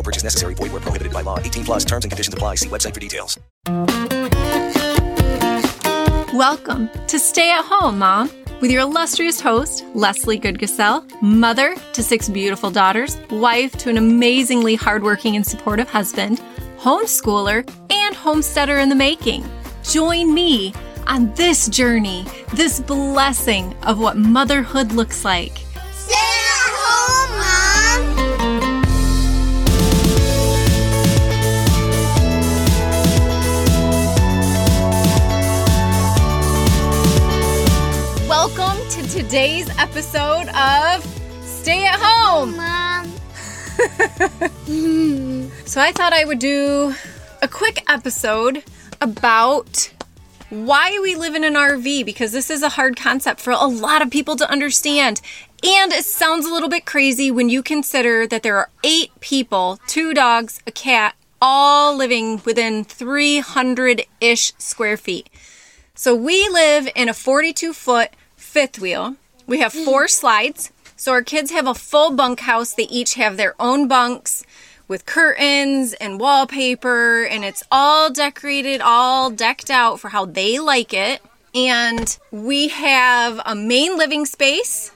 No 0.00 0.02
purchase 0.02 0.24
necessary. 0.24 0.54
Void 0.54 0.72
where 0.72 0.80
prohibited 0.80 1.12
by 1.12 1.20
law. 1.20 1.38
18 1.38 1.62
plus 1.62 1.84
terms 1.84 2.06
and 2.06 2.10
conditions 2.10 2.32
apply. 2.32 2.54
See 2.54 2.70
website 2.70 2.94
for 2.94 3.00
details. 3.00 3.38
Welcome 6.32 6.88
to 7.06 7.18
Stay 7.18 7.50
at 7.50 7.66
Home, 7.66 7.98
Mom, 7.98 8.30
with 8.62 8.70
your 8.70 8.80
illustrious 8.80 9.42
host, 9.42 9.84
Leslie 9.94 10.40
Goodgesell, 10.40 11.20
mother 11.20 11.76
to 11.92 12.02
six 12.02 12.30
beautiful 12.30 12.70
daughters, 12.70 13.18
wife 13.30 13.72
to 13.72 13.90
an 13.90 13.98
amazingly 13.98 14.74
hardworking 14.74 15.36
and 15.36 15.46
supportive 15.46 15.90
husband, 15.90 16.40
homeschooler, 16.78 17.70
and 17.90 18.16
homesteader 18.16 18.78
in 18.78 18.88
the 18.88 18.94
making. 18.94 19.44
Join 19.82 20.32
me 20.32 20.72
on 21.08 21.30
this 21.34 21.68
journey, 21.68 22.24
this 22.54 22.80
blessing 22.80 23.76
of 23.82 23.98
what 23.98 24.16
motherhood 24.16 24.92
looks 24.92 25.26
like. 25.26 25.58
Stay 25.92 26.39
today's 39.30 39.70
episode 39.78 40.48
of 40.56 41.04
Stay 41.44 41.86
at 41.86 42.00
Home. 42.02 42.56
Mom. 42.56 43.06
So 45.66 45.80
I 45.80 45.92
thought 45.92 46.12
I 46.12 46.24
would 46.24 46.40
do 46.40 46.92
a 47.40 47.46
quick 47.46 47.84
episode 47.88 48.64
about 49.00 49.94
why 50.48 50.98
we 51.00 51.14
live 51.14 51.36
in 51.36 51.44
an 51.44 51.54
RV 51.54 52.04
because 52.04 52.32
this 52.32 52.50
is 52.50 52.64
a 52.64 52.70
hard 52.70 52.96
concept 52.96 53.40
for 53.40 53.52
a 53.52 53.66
lot 53.66 54.02
of 54.02 54.10
people 54.10 54.34
to 54.34 54.50
understand. 54.50 55.20
And 55.62 55.92
it 55.92 56.04
sounds 56.04 56.44
a 56.44 56.52
little 56.52 56.68
bit 56.68 56.84
crazy 56.84 57.30
when 57.30 57.48
you 57.48 57.62
consider 57.62 58.26
that 58.26 58.42
there 58.42 58.56
are 58.56 58.70
eight 58.82 59.12
people, 59.20 59.78
two 59.86 60.12
dogs, 60.12 60.60
a 60.66 60.72
cat, 60.72 61.14
all 61.40 61.96
living 61.96 62.42
within 62.44 62.82
300 62.82 64.02
ish 64.20 64.54
square 64.58 64.96
feet. 64.96 65.30
So 65.94 66.16
we 66.16 66.48
live 66.48 66.88
in 66.96 67.08
a 67.08 67.14
42 67.14 67.72
foot 67.74 68.10
fifth 68.50 68.80
wheel. 68.80 69.14
We 69.46 69.60
have 69.60 69.72
four 69.72 70.06
mm. 70.06 70.10
slides. 70.10 70.72
So 70.96 71.12
our 71.12 71.22
kids 71.22 71.50
have 71.52 71.66
a 71.66 71.74
full 71.74 72.10
bunkhouse. 72.10 72.74
They 72.74 72.88
each 72.88 73.14
have 73.14 73.36
their 73.36 73.54
own 73.60 73.88
bunks 73.88 74.44
with 74.88 75.06
curtains 75.06 75.92
and 75.94 76.18
wallpaper, 76.18 77.22
and 77.24 77.44
it's 77.44 77.62
all 77.70 78.10
decorated, 78.10 78.80
all 78.80 79.30
decked 79.30 79.70
out 79.70 80.00
for 80.00 80.08
how 80.08 80.24
they 80.24 80.58
like 80.58 80.92
it. 80.92 81.22
And 81.54 82.18
we 82.32 82.68
have 82.68 83.40
a 83.46 83.54
main 83.54 83.96
living 83.96 84.26
space, 84.26 84.90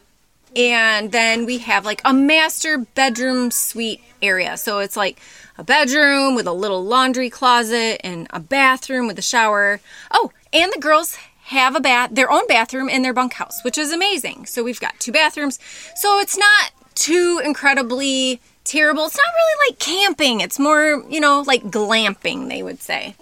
and 0.56 1.12
then 1.12 1.46
we 1.46 1.58
have 1.58 1.84
like 1.84 2.02
a 2.04 2.12
master 2.12 2.78
bedroom 2.78 3.52
suite 3.52 4.02
area. 4.20 4.56
So 4.56 4.80
it's 4.80 4.96
like 4.96 5.20
a 5.58 5.62
bedroom 5.64 6.34
with 6.34 6.48
a 6.48 6.52
little 6.52 6.84
laundry 6.84 7.30
closet 7.30 8.00
and 8.02 8.26
a 8.30 8.40
bathroom 8.40 9.06
with 9.06 9.18
a 9.18 9.22
shower. 9.22 9.80
Oh, 10.10 10.32
and 10.52 10.72
the 10.72 10.80
girls 10.80 11.16
have 11.44 11.76
a 11.76 11.80
bath, 11.80 12.10
their 12.12 12.30
own 12.30 12.46
bathroom 12.46 12.88
in 12.88 13.02
their 13.02 13.12
bunkhouse, 13.12 13.62
which 13.64 13.76
is 13.76 13.92
amazing. 13.92 14.46
So 14.46 14.62
we've 14.62 14.80
got 14.80 14.98
two 14.98 15.12
bathrooms. 15.12 15.58
So 15.96 16.18
it's 16.18 16.38
not 16.38 16.72
too 16.94 17.40
incredibly 17.44 18.40
terrible. 18.64 19.04
It's 19.06 19.16
not 19.16 19.26
really 19.26 19.70
like 19.70 19.78
camping. 19.78 20.40
It's 20.40 20.58
more, 20.58 21.04
you 21.08 21.20
know, 21.20 21.42
like 21.46 21.64
glamping, 21.64 22.48
they 22.48 22.62
would 22.62 22.80
say. 22.80 23.14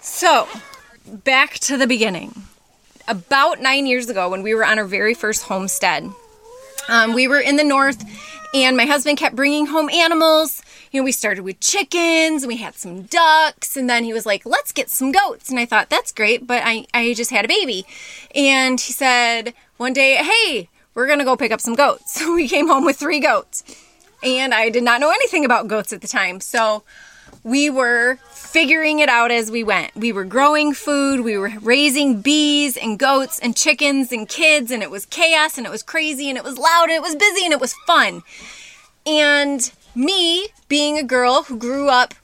So, 0.00 0.48
back 1.06 1.54
to 1.60 1.76
the 1.76 1.86
beginning. 1.86 2.42
About 3.06 3.60
nine 3.60 3.86
years 3.86 4.08
ago, 4.08 4.28
when 4.28 4.42
we 4.42 4.54
were 4.54 4.64
on 4.64 4.78
our 4.78 4.84
very 4.84 5.14
first 5.14 5.44
homestead, 5.44 6.10
um, 6.88 7.12
we 7.12 7.28
were 7.28 7.40
in 7.40 7.56
the 7.56 7.64
north, 7.64 8.02
and 8.54 8.76
my 8.76 8.84
husband 8.84 9.18
kept 9.18 9.36
bringing 9.36 9.66
home 9.66 9.90
animals. 9.90 10.62
You 10.90 11.00
know, 11.00 11.04
we 11.04 11.12
started 11.12 11.42
with 11.42 11.60
chickens, 11.60 12.42
and 12.42 12.48
we 12.48 12.56
had 12.56 12.74
some 12.74 13.02
ducks, 13.02 13.76
and 13.76 13.88
then 13.88 14.04
he 14.04 14.12
was 14.12 14.26
like, 14.26 14.44
let's 14.44 14.72
get 14.72 14.90
some 14.90 15.12
goats. 15.12 15.48
And 15.48 15.58
I 15.58 15.66
thought, 15.66 15.88
that's 15.88 16.10
great, 16.10 16.46
but 16.46 16.62
I, 16.64 16.86
I 16.92 17.14
just 17.14 17.30
had 17.30 17.44
a 17.44 17.48
baby. 17.48 17.86
And 18.34 18.80
he 18.80 18.92
said 18.92 19.54
one 19.76 19.92
day, 19.92 20.16
hey, 20.16 20.68
we're 20.94 21.06
gonna 21.06 21.24
go 21.24 21.36
pick 21.36 21.52
up 21.52 21.60
some 21.60 21.74
goats. 21.74 22.20
So 22.20 22.34
we 22.34 22.48
came 22.48 22.66
home 22.68 22.84
with 22.84 22.96
three 22.98 23.20
goats. 23.20 23.62
And 24.22 24.52
I 24.52 24.68
did 24.68 24.82
not 24.82 25.00
know 25.00 25.10
anything 25.10 25.44
about 25.44 25.68
goats 25.68 25.92
at 25.92 26.02
the 26.02 26.08
time. 26.08 26.40
So 26.40 26.82
we 27.42 27.70
were 27.70 28.16
figuring 28.32 28.98
it 28.98 29.08
out 29.08 29.30
as 29.30 29.50
we 29.50 29.64
went. 29.64 29.94
We 29.94 30.12
were 30.12 30.24
growing 30.24 30.74
food, 30.74 31.20
we 31.20 31.38
were 31.38 31.52
raising 31.60 32.20
bees 32.20 32.76
and 32.76 32.98
goats 32.98 33.38
and 33.38 33.56
chickens 33.56 34.12
and 34.12 34.28
kids, 34.28 34.70
and 34.70 34.82
it 34.82 34.90
was 34.90 35.06
chaos 35.06 35.56
and 35.56 35.66
it 35.66 35.70
was 35.70 35.82
crazy 35.82 36.28
and 36.28 36.36
it 36.36 36.44
was 36.44 36.58
loud 36.58 36.84
and 36.84 36.92
it 36.92 37.02
was 37.02 37.14
busy 37.14 37.44
and 37.44 37.52
it 37.52 37.60
was 37.60 37.74
fun. 37.86 38.22
And 39.06 39.72
me, 39.94 40.48
being 40.68 40.98
a 40.98 41.02
girl 41.02 41.44
who 41.44 41.56
grew 41.56 41.88
up 41.88 42.14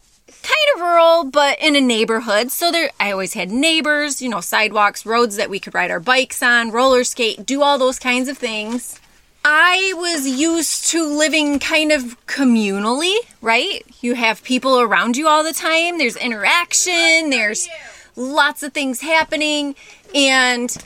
kind 0.42 0.76
of 0.76 0.80
rural 0.80 1.24
but 1.24 1.58
in 1.60 1.74
a 1.74 1.80
neighborhood, 1.80 2.50
so 2.50 2.70
there 2.70 2.90
I 3.00 3.10
always 3.10 3.34
had 3.34 3.50
neighbors, 3.50 4.22
you 4.22 4.28
know, 4.28 4.40
sidewalks, 4.40 5.04
roads 5.04 5.36
that 5.36 5.50
we 5.50 5.58
could 5.58 5.74
ride 5.74 5.90
our 5.90 6.00
bikes 6.00 6.42
on, 6.42 6.70
roller 6.70 7.04
skate, 7.04 7.44
do 7.44 7.62
all 7.62 7.78
those 7.78 7.98
kinds 7.98 8.28
of 8.28 8.38
things. 8.38 9.00
I 9.44 9.92
was 9.96 10.26
used 10.26 10.88
to 10.88 11.06
living 11.06 11.60
kind 11.60 11.92
of 11.92 12.16
communally, 12.26 13.16
right? 13.40 13.84
You 14.00 14.14
have 14.14 14.42
people 14.42 14.80
around 14.80 15.16
you 15.16 15.28
all 15.28 15.44
the 15.44 15.52
time, 15.52 15.98
there's 15.98 16.16
interaction, 16.16 17.30
there's 17.30 17.68
lots 18.16 18.62
of 18.62 18.72
things 18.72 19.00
happening, 19.00 19.76
and 20.14 20.76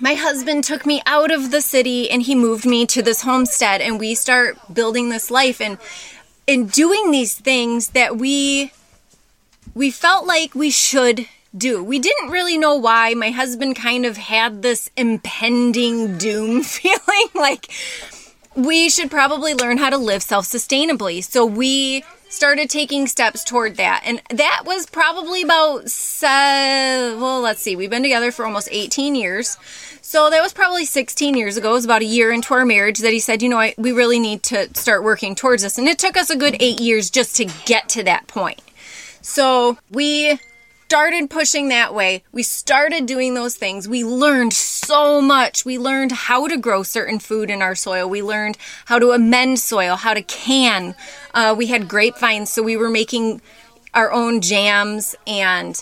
my 0.00 0.14
husband 0.14 0.64
took 0.64 0.86
me 0.86 1.02
out 1.06 1.30
of 1.30 1.50
the 1.50 1.60
city 1.60 2.10
and 2.10 2.22
he 2.22 2.34
moved 2.34 2.64
me 2.64 2.86
to 2.86 3.02
this 3.02 3.22
homestead 3.22 3.80
and 3.80 4.00
we 4.00 4.14
start 4.14 4.56
building 4.72 5.10
this 5.10 5.30
life 5.30 5.60
and 5.60 5.78
in 6.46 6.66
doing 6.66 7.10
these 7.10 7.34
things 7.34 7.90
that 7.90 8.16
we 8.16 8.72
we 9.74 9.90
felt 9.90 10.26
like 10.26 10.54
we 10.54 10.70
should 10.70 11.28
do. 11.56 11.82
We 11.82 11.98
didn't 11.98 12.30
really 12.30 12.58
know 12.58 12.74
why. 12.76 13.14
My 13.14 13.30
husband 13.30 13.76
kind 13.76 14.06
of 14.06 14.16
had 14.16 14.62
this 14.62 14.90
impending 14.96 16.18
doom 16.18 16.62
feeling 16.64 17.28
like 17.34 17.70
we 18.56 18.88
should 18.88 19.10
probably 19.10 19.54
learn 19.54 19.78
how 19.78 19.90
to 19.90 19.98
live 19.98 20.22
self 20.22 20.46
sustainably. 20.46 21.22
So 21.22 21.44
we 21.46 22.04
started 22.30 22.70
taking 22.70 23.06
steps 23.06 23.44
toward 23.44 23.76
that. 23.76 24.02
And 24.06 24.22
that 24.30 24.62
was 24.64 24.86
probably 24.86 25.42
about, 25.42 25.90
se- 25.90 27.16
well, 27.16 27.40
let's 27.40 27.60
see, 27.60 27.76
we've 27.76 27.90
been 27.90 28.02
together 28.02 28.32
for 28.32 28.46
almost 28.46 28.68
18 28.70 29.14
years. 29.14 29.58
So 30.00 30.30
that 30.30 30.40
was 30.40 30.52
probably 30.52 30.86
16 30.86 31.36
years 31.36 31.56
ago. 31.56 31.70
It 31.70 31.74
was 31.74 31.84
about 31.84 32.02
a 32.02 32.06
year 32.06 32.32
into 32.32 32.54
our 32.54 32.64
marriage 32.64 33.00
that 33.00 33.12
he 33.12 33.20
said, 33.20 33.42
you 33.42 33.48
know, 33.48 33.58
I, 33.58 33.74
we 33.76 33.92
really 33.92 34.18
need 34.18 34.42
to 34.44 34.72
start 34.74 35.04
working 35.04 35.34
towards 35.34 35.62
this. 35.62 35.76
And 35.76 35.86
it 35.86 35.98
took 35.98 36.16
us 36.16 36.30
a 36.30 36.36
good 36.36 36.56
eight 36.60 36.80
years 36.80 37.10
just 37.10 37.36
to 37.36 37.44
get 37.66 37.88
to 37.90 38.02
that 38.04 38.26
point. 38.26 38.60
So 39.22 39.78
we 39.90 40.38
started 40.90 41.30
pushing 41.30 41.68
that 41.68 41.94
way. 41.94 42.24
We 42.32 42.42
started 42.42 43.06
doing 43.06 43.34
those 43.34 43.54
things. 43.54 43.86
We 43.86 44.02
learned 44.02 44.52
so 44.52 45.22
much. 45.22 45.64
We 45.64 45.78
learned 45.78 46.10
how 46.10 46.48
to 46.48 46.56
grow 46.56 46.82
certain 46.82 47.20
food 47.20 47.48
in 47.48 47.62
our 47.62 47.76
soil. 47.76 48.10
We 48.10 48.24
learned 48.24 48.58
how 48.86 48.98
to 48.98 49.12
amend 49.12 49.60
soil, 49.60 49.94
how 49.94 50.14
to 50.14 50.22
can. 50.22 50.96
Uh, 51.32 51.54
we 51.56 51.68
had 51.68 51.86
grapevines, 51.86 52.52
so 52.52 52.64
we 52.64 52.76
were 52.76 52.90
making 52.90 53.40
our 53.94 54.10
own 54.10 54.40
jams, 54.40 55.14
and 55.28 55.80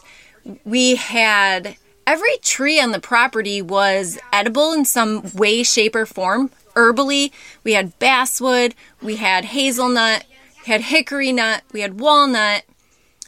we 0.67 0.97
had 0.97 1.79
every 2.07 2.37
tree 2.43 2.79
on 2.79 2.93
the 2.93 3.01
property 3.01 3.63
was 3.63 4.19
edible 4.31 4.75
in 4.75 4.85
some 4.85 5.23
way, 5.33 5.63
shape, 5.63 5.97
or 5.97 6.05
form. 6.05 6.51
Herbally, 6.75 7.33
we 7.65 7.73
had 7.73 7.99
basswood, 7.99 8.75
we 9.01 9.17
had 9.17 9.47
hazelnut, 9.47 10.27
we 10.67 10.73
had 10.73 10.83
hickory 10.83 11.33
nut, 11.33 11.63
we 11.73 11.81
had 11.81 11.99
walnut 11.99 12.65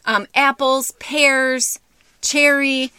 um, 0.05 0.27
apples, 0.35 0.93
pears, 0.99 1.79
cherry. 2.23 2.93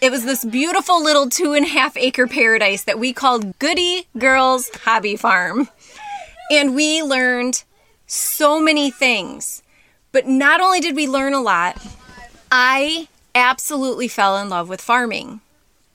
It 0.00 0.10
was 0.10 0.24
this 0.24 0.44
beautiful 0.44 1.02
little 1.02 1.28
two 1.28 1.52
and 1.52 1.64
a 1.64 1.68
half 1.68 1.96
acre 1.96 2.26
paradise 2.26 2.84
that 2.84 2.98
we 2.98 3.12
called 3.12 3.58
Goody 3.58 4.06
Girls 4.18 4.70
Hobby 4.84 5.16
Farm. 5.16 5.68
And 6.50 6.74
we 6.74 7.02
learned 7.02 7.64
so 8.06 8.60
many 8.60 8.90
things. 8.90 9.62
But 10.12 10.26
not 10.26 10.60
only 10.60 10.80
did 10.80 10.94
we 10.94 11.08
learn 11.08 11.34
a 11.34 11.40
lot, 11.40 11.84
I 12.52 13.08
absolutely 13.34 14.08
fell 14.08 14.38
in 14.38 14.48
love 14.48 14.68
with 14.68 14.80
farming. 14.80 15.40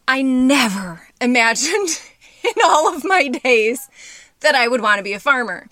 I 0.07 0.21
never 0.21 1.07
imagined 1.21 2.01
in 2.43 2.63
all 2.63 2.93
of 2.93 3.05
my 3.05 3.27
days 3.27 3.87
that 4.41 4.55
I 4.55 4.67
would 4.67 4.81
want 4.81 4.97
to 4.97 5.03
be 5.03 5.13
a 5.13 5.19
farmer. 5.19 5.67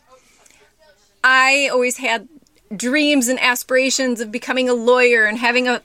I 1.24 1.70
always 1.72 1.98
had 1.98 2.28
dreams 2.76 3.28
and 3.28 3.40
aspirations 3.40 4.22
of 4.22 4.32
becoming 4.32 4.70
a 4.70 4.74
lawyer 4.74 5.26
and 5.26 5.38
having 5.38 5.68
a 5.68 5.82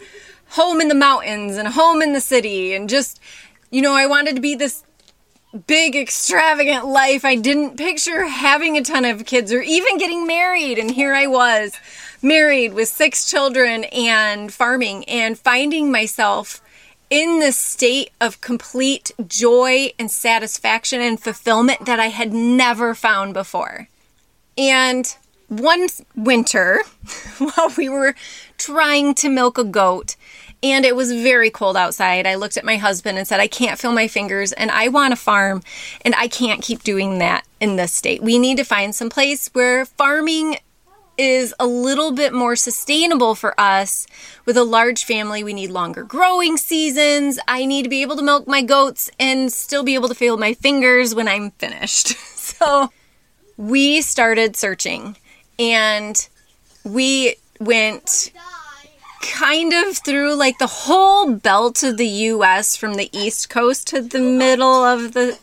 home 0.51 0.81
in 0.81 0.89
the 0.89 0.95
mountains 0.95 1.57
and 1.57 1.69
a 1.69 1.73
home 1.73 2.03
in 2.03 2.13
the 2.13 2.21
city 2.21 2.75
and 2.75 2.89
just 2.89 3.21
you 3.71 3.81
know 3.81 3.95
I 3.95 4.07
wanted 4.07 4.35
to 4.37 4.43
be 4.43 4.55
this 4.55 4.85
big 5.67 5.95
extravagant 5.95 6.87
life. 6.87 7.25
I 7.25 7.35
didn't 7.37 7.77
picture 7.77 8.27
having 8.27 8.77
a 8.77 8.83
ton 8.83 9.05
of 9.05 9.27
kids 9.27 9.53
or 9.53 9.61
even 9.61 9.99
getting 9.99 10.27
married 10.27 10.79
and 10.79 10.91
here 10.91 11.15
I 11.15 11.27
was 11.27 11.73
married 12.23 12.73
with 12.73 12.89
six 12.89 13.29
children 13.29 13.85
and 13.85 14.53
farming 14.53 15.05
and 15.05 15.39
finding 15.39 15.91
myself 15.91 16.63
in 17.11 17.41
this 17.41 17.59
state 17.59 18.11
of 18.23 18.41
complete 18.41 19.11
joy 19.27 19.93
and 19.99 20.11
satisfaction 20.11 21.03
and 21.03 21.21
fulfillment 21.21 21.85
that 21.85 22.01
I 22.01 22.07
had 22.07 22.33
never 22.33 22.95
found 22.95 23.35
before. 23.35 23.89
And 24.57 25.15
one 25.61 25.89
winter, 26.17 26.83
while 27.39 27.73
we 27.77 27.89
were 27.89 28.15
trying 28.59 29.15
to 29.17 29.29
milk 29.29 29.59
a 29.59 29.65
goat, 29.65 30.17
and 30.63 30.85
it 30.85 30.95
was 30.95 31.13
very 31.13 31.51
cold 31.51 31.77
outside, 31.77 32.27
I 32.27 32.37
looked 32.37 32.57
at 32.57 32.65
my 32.65 32.77
husband 32.77 33.19
and 33.19 33.27
said, 33.27 33.41
I 33.41 33.49
can't 33.49 33.79
feel 33.79 33.93
my 33.93 34.07
fingers 34.07 34.53
and 34.53 34.71
I 34.71 34.89
want 34.89 35.13
a 35.13 35.17
farm 35.17 35.63
and 36.05 36.15
I 36.15 36.29
can't 36.29 36.63
keep 36.63 36.85
doing 36.85 37.19
that 37.19 37.45
in 37.61 37.75
this 37.75 37.93
state. 37.93 38.23
We 38.23 38.39
need 38.39 38.59
to 38.59 38.65
find 38.65 38.95
some 38.95 39.11
place 39.11 39.49
where 39.49 39.85
farming 39.85 40.59
is 41.19 41.53
a 41.59 41.67
little 41.67 42.13
bit 42.13 42.33
more 42.33 42.55
sustainable 42.55 43.35
for 43.35 43.59
us. 43.61 44.07
With 44.47 44.57
a 44.57 44.65
large 44.65 45.05
family, 45.05 45.43
we 45.43 45.53
need 45.53 45.71
longer 45.71 46.05
growing 46.05 46.57
seasons. 46.57 47.41
I 47.49 47.65
need 47.67 47.83
to 47.83 47.89
be 47.89 48.03
able 48.03 48.17
to 48.17 48.23
milk 48.23 48.47
my 48.47 48.63
goats 48.63 49.11
and 49.19 49.53
still 49.53 49.83
be 49.83 49.95
able 49.95 50.09
to 50.09 50.15
feel 50.15 50.37
my 50.37 50.55
fingers 50.55 51.15
when 51.15 51.29
I'm 51.29 51.51
finished. 51.53 52.15
So 52.43 52.91
we 53.57 54.03
started 54.03 54.57
searching 54.57 55.17
and 55.63 56.29
we 56.85 57.37
went 57.61 58.33
kind 59.23 59.73
of 59.73 59.97
through 59.99 60.35
like 60.35 60.59
the 60.59 60.67
whole 60.67 61.33
belt 61.33 61.85
of 61.85 61.97
the 61.97 62.09
US 62.09 62.77
from 62.77 62.95
the 62.95 63.09
East 63.17 63.49
Coast 63.49 63.87
to 63.89 64.03
the 64.03 64.19
middle 64.19 64.85
of 64.85 65.13
the 65.13 65.39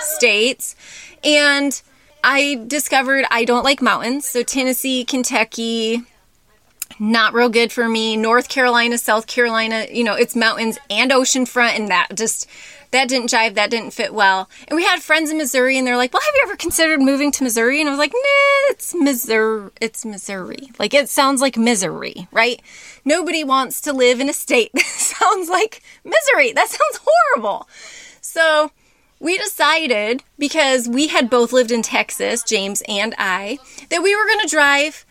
states. 0.00 0.76
And 1.24 1.82
I 2.22 2.62
discovered 2.68 3.24
I 3.30 3.44
don't 3.44 3.64
like 3.64 3.82
mountains. 3.82 4.26
So, 4.26 4.42
Tennessee, 4.44 5.04
Kentucky, 5.04 6.02
not 7.00 7.32
real 7.32 7.48
good 7.48 7.72
for 7.72 7.88
me. 7.88 8.16
North 8.16 8.48
Carolina, 8.48 8.98
South 8.98 9.26
Carolina, 9.26 9.86
you 9.90 10.04
know, 10.04 10.14
it's 10.14 10.36
mountains 10.36 10.78
and 10.90 11.10
oceanfront, 11.10 11.76
and 11.76 11.88
that 11.88 12.08
just 12.14 12.46
that 12.90 13.08
didn't 13.08 13.30
jive, 13.30 13.54
that 13.54 13.70
didn't 13.70 13.92
fit 13.92 14.12
well. 14.12 14.50
And 14.68 14.76
we 14.76 14.84
had 14.84 15.00
friends 15.00 15.30
in 15.30 15.38
Missouri, 15.38 15.78
and 15.78 15.86
they're 15.86 15.96
like, 15.96 16.12
"Well, 16.12 16.22
have 16.22 16.34
you 16.34 16.42
ever 16.44 16.56
considered 16.56 17.00
moving 17.00 17.32
to 17.32 17.42
Missouri?" 17.42 17.80
And 17.80 17.88
I 17.88 17.92
was 17.92 17.98
like, 17.98 18.12
"Nah, 18.12 18.70
it's 18.70 18.94
Missouri. 18.94 19.70
It's 19.80 20.04
Missouri. 20.04 20.70
Like 20.78 20.92
it 20.92 21.08
sounds 21.08 21.40
like 21.40 21.56
misery, 21.56 22.28
right? 22.32 22.60
Nobody 23.04 23.44
wants 23.44 23.80
to 23.82 23.92
live 23.94 24.20
in 24.20 24.28
a 24.28 24.34
state 24.34 24.70
that 24.74 24.84
sounds 24.84 25.48
like 25.48 25.82
misery. 26.04 26.52
That 26.52 26.68
sounds 26.68 27.00
horrible." 27.02 27.66
So 28.20 28.72
we 29.18 29.38
decided 29.38 30.22
because 30.38 30.88
we 30.88 31.08
had 31.08 31.30
both 31.30 31.52
lived 31.52 31.70
in 31.70 31.82
Texas, 31.82 32.42
James 32.42 32.82
and 32.88 33.14
I, 33.18 33.58
that 33.88 34.02
we 34.02 34.14
were 34.14 34.26
going 34.26 34.40
to 34.40 34.48
drive 34.48 35.04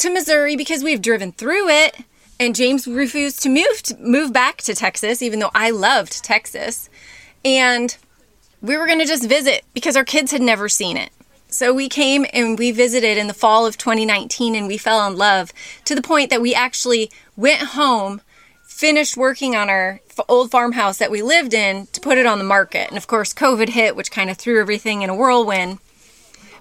to 0.00 0.10
Missouri 0.10 0.56
because 0.56 0.82
we've 0.82 1.02
driven 1.02 1.32
through 1.32 1.68
it. 1.68 1.96
And 2.38 2.54
James 2.54 2.86
refused 2.86 3.42
to 3.42 3.48
move 3.50 3.82
to 3.84 3.96
move 3.98 4.32
back 4.32 4.58
to 4.62 4.74
Texas, 4.74 5.20
even 5.20 5.40
though 5.40 5.50
I 5.54 5.70
loved 5.70 6.24
Texas. 6.24 6.88
And 7.44 7.96
we 8.62 8.76
were 8.76 8.86
going 8.86 8.98
to 8.98 9.06
just 9.06 9.28
visit 9.28 9.64
because 9.74 9.96
our 9.96 10.04
kids 10.04 10.32
had 10.32 10.40
never 10.40 10.68
seen 10.68 10.96
it. 10.96 11.10
So 11.48 11.74
we 11.74 11.88
came 11.88 12.24
and 12.32 12.58
we 12.58 12.70
visited 12.70 13.18
in 13.18 13.26
the 13.26 13.34
fall 13.34 13.66
of 13.66 13.76
2019 13.76 14.54
and 14.54 14.66
we 14.66 14.78
fell 14.78 15.06
in 15.06 15.16
love 15.16 15.52
to 15.84 15.94
the 15.94 16.02
point 16.02 16.30
that 16.30 16.40
we 16.40 16.54
actually 16.54 17.10
went 17.36 17.60
home, 17.60 18.22
finished 18.62 19.16
working 19.16 19.56
on 19.56 19.68
our 19.68 20.00
old 20.28 20.50
farmhouse 20.50 20.98
that 20.98 21.10
we 21.10 21.22
lived 21.22 21.52
in 21.52 21.88
to 21.88 22.00
put 22.00 22.18
it 22.18 22.26
on 22.26 22.38
the 22.38 22.44
market. 22.44 22.88
And 22.88 22.96
of 22.96 23.06
course, 23.06 23.34
COVID 23.34 23.70
hit, 23.70 23.96
which 23.96 24.10
kind 24.10 24.30
of 24.30 24.38
threw 24.38 24.60
everything 24.60 25.02
in 25.02 25.10
a 25.10 25.14
whirlwind. 25.14 25.78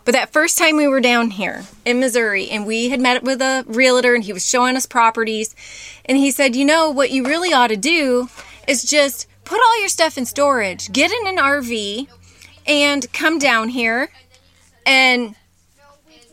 But 0.10 0.14
that 0.14 0.34
first 0.34 0.58
time 0.58 0.76
we 0.76 0.88
were 0.88 1.02
down 1.02 1.30
here 1.30 1.66
in 1.86 2.00
Missouri 2.00 2.50
and 2.50 2.66
we 2.66 2.90
had 2.90 3.00
met 3.00 3.22
with 3.22 3.44
a 3.44 3.64
realtor 3.68 4.16
and 4.16 4.24
he 4.24 4.34
was 4.34 4.44
showing 4.44 4.76
us 4.76 4.88
properties 4.88 5.56
and 6.04 6.18
he 6.18 6.32
said, 6.32 6.56
"You 6.56 6.66
know 6.66 6.90
what 6.90 7.12
you 7.12 7.24
really 7.24 7.54
ought 7.54 7.68
to 7.68 7.78
do 7.78 8.28
is 8.68 8.82
just 8.82 9.28
put 9.44 9.62
all 9.62 9.80
your 9.80 9.88
stuff 9.88 10.18
in 10.18 10.26
storage, 10.26 10.92
get 10.92 11.12
in 11.12 11.28
an 11.28 11.38
RV 11.38 12.08
and 12.66 13.14
come 13.14 13.38
down 13.38 13.70
here 13.70 14.10
and 14.84 15.36